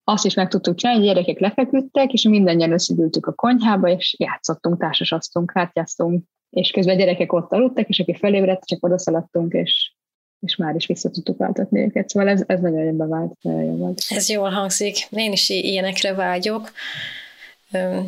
[0.03, 4.79] azt is meg tudtuk csinálni, hogy gyerekek lefeküdtek, és mindannyian összegyűltük a konyhába, és játszottunk,
[4.79, 9.91] társasaztunk, kártyáztunk, és közben a gyerekek ott aludtak, és aki felébredt, csak odaszaladtunk, és,
[10.39, 12.09] és már is vissza tudtuk váltatni őket.
[12.09, 14.01] Szóval ez, ez nagyon jön bevált, nagyon volt.
[14.09, 15.07] Ez jól hangzik.
[15.11, 16.71] Én is ilyenekre vágyok,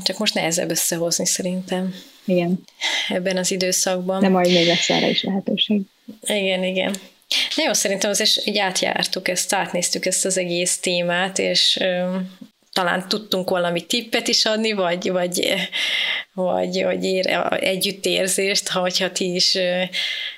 [0.04, 1.94] csak most nehezebb összehozni szerintem.
[2.26, 2.60] Igen.
[3.10, 4.22] Ebben az időszakban.
[4.22, 5.82] De majd még lesz erre is lehetőség.
[6.22, 6.96] Igen, igen.
[7.56, 11.80] Na jó, szerintem azért így átjártuk ezt, átnéztük ezt az egész témát, és
[12.74, 15.54] talán tudtunk valami tippet is adni, vagy, vagy,
[16.34, 17.28] vagy, vagy ér,
[17.60, 19.58] együttérzést, ha hogyha ti is,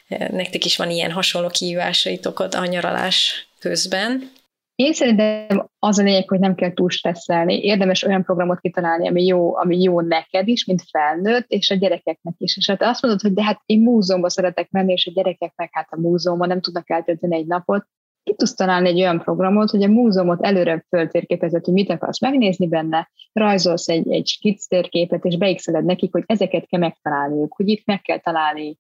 [0.08, 4.32] nektek is van ilyen hasonló kihívásaitok a nyaralás közben.
[4.76, 7.64] Én szerintem az a lényeg, hogy nem kell túl stresszelni.
[7.64, 12.34] Érdemes olyan programot kitalálni, ami jó, ami jó neked is, mint felnőtt, és a gyerekeknek
[12.38, 12.58] is.
[12.58, 15.88] És hát azt mondod, hogy de hát én múzeumban szeretek menni, és a gyerekeknek hát
[15.90, 17.88] a múzeumban nem tudnak eltölteni egy napot.
[18.24, 22.68] Ki tudsz találni egy olyan programot, hogy a múzeumot előre föltérképezett, hogy mit akarsz megnézni
[22.68, 27.86] benne, rajzolsz egy, egy skic térképet, és beixeled nekik, hogy ezeket kell megtalálniuk, hogy itt
[27.86, 28.78] meg kell találni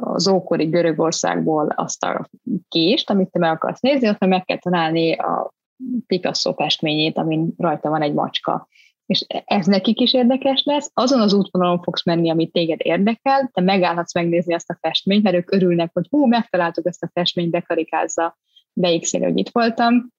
[0.00, 2.28] az ókori Görögországból azt a
[2.68, 5.54] kést, amit te meg akarsz nézni, ott meg kell találni a
[6.06, 8.68] Picasso festményét, amin rajta van egy macska.
[9.06, 10.90] És ez nekik is érdekes lesz.
[10.94, 15.36] Azon az útvonalon fogsz menni, amit téged érdekel, te megállhatsz megnézni azt a festményt, mert
[15.36, 18.38] ők örülnek, hogy hú, megtaláltuk ezt a festményt, bekarikázza,
[18.72, 20.12] beixél, hogy itt voltam.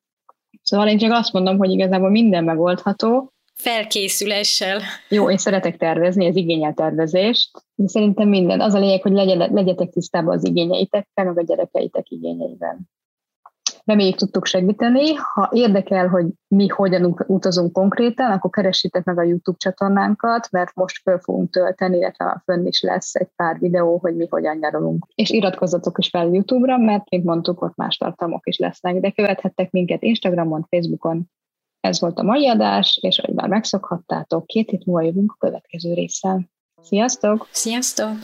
[0.62, 4.82] Szóval én csak azt mondom, hogy igazából minden megoldható, felkészüléssel.
[5.10, 8.62] Jó, én szeretek tervezni, ez igényel tervezést, de szerintem minden.
[8.62, 9.12] Az a lényeg, hogy
[9.52, 12.90] legyetek tisztában az igényeitekkel, meg a gyerekeitek igényeiben.
[13.88, 15.14] Reméljük tudtuk segíteni.
[15.14, 21.02] Ha érdekel, hogy mi hogyan utazunk konkrétan, akkor keressétek meg a YouTube csatornánkat, mert most
[21.02, 25.06] föl fogunk tölteni, illetve fönn is lesz egy pár videó, hogy mi hogyan nyaralunk.
[25.16, 29.72] És iratkozzatok is fel YouTube-ra, mert, mint mondtuk, ott más tartalmak is lesznek, de követhettek
[29.72, 31.30] minket Instagramon, Facebookon,
[31.80, 35.94] ez volt a mai adás, és ahogy már megszokhattátok, két hét múlva jövünk a következő
[35.94, 36.50] résszel.
[36.82, 37.48] Sziasztok!
[37.52, 38.16] Sziasztok!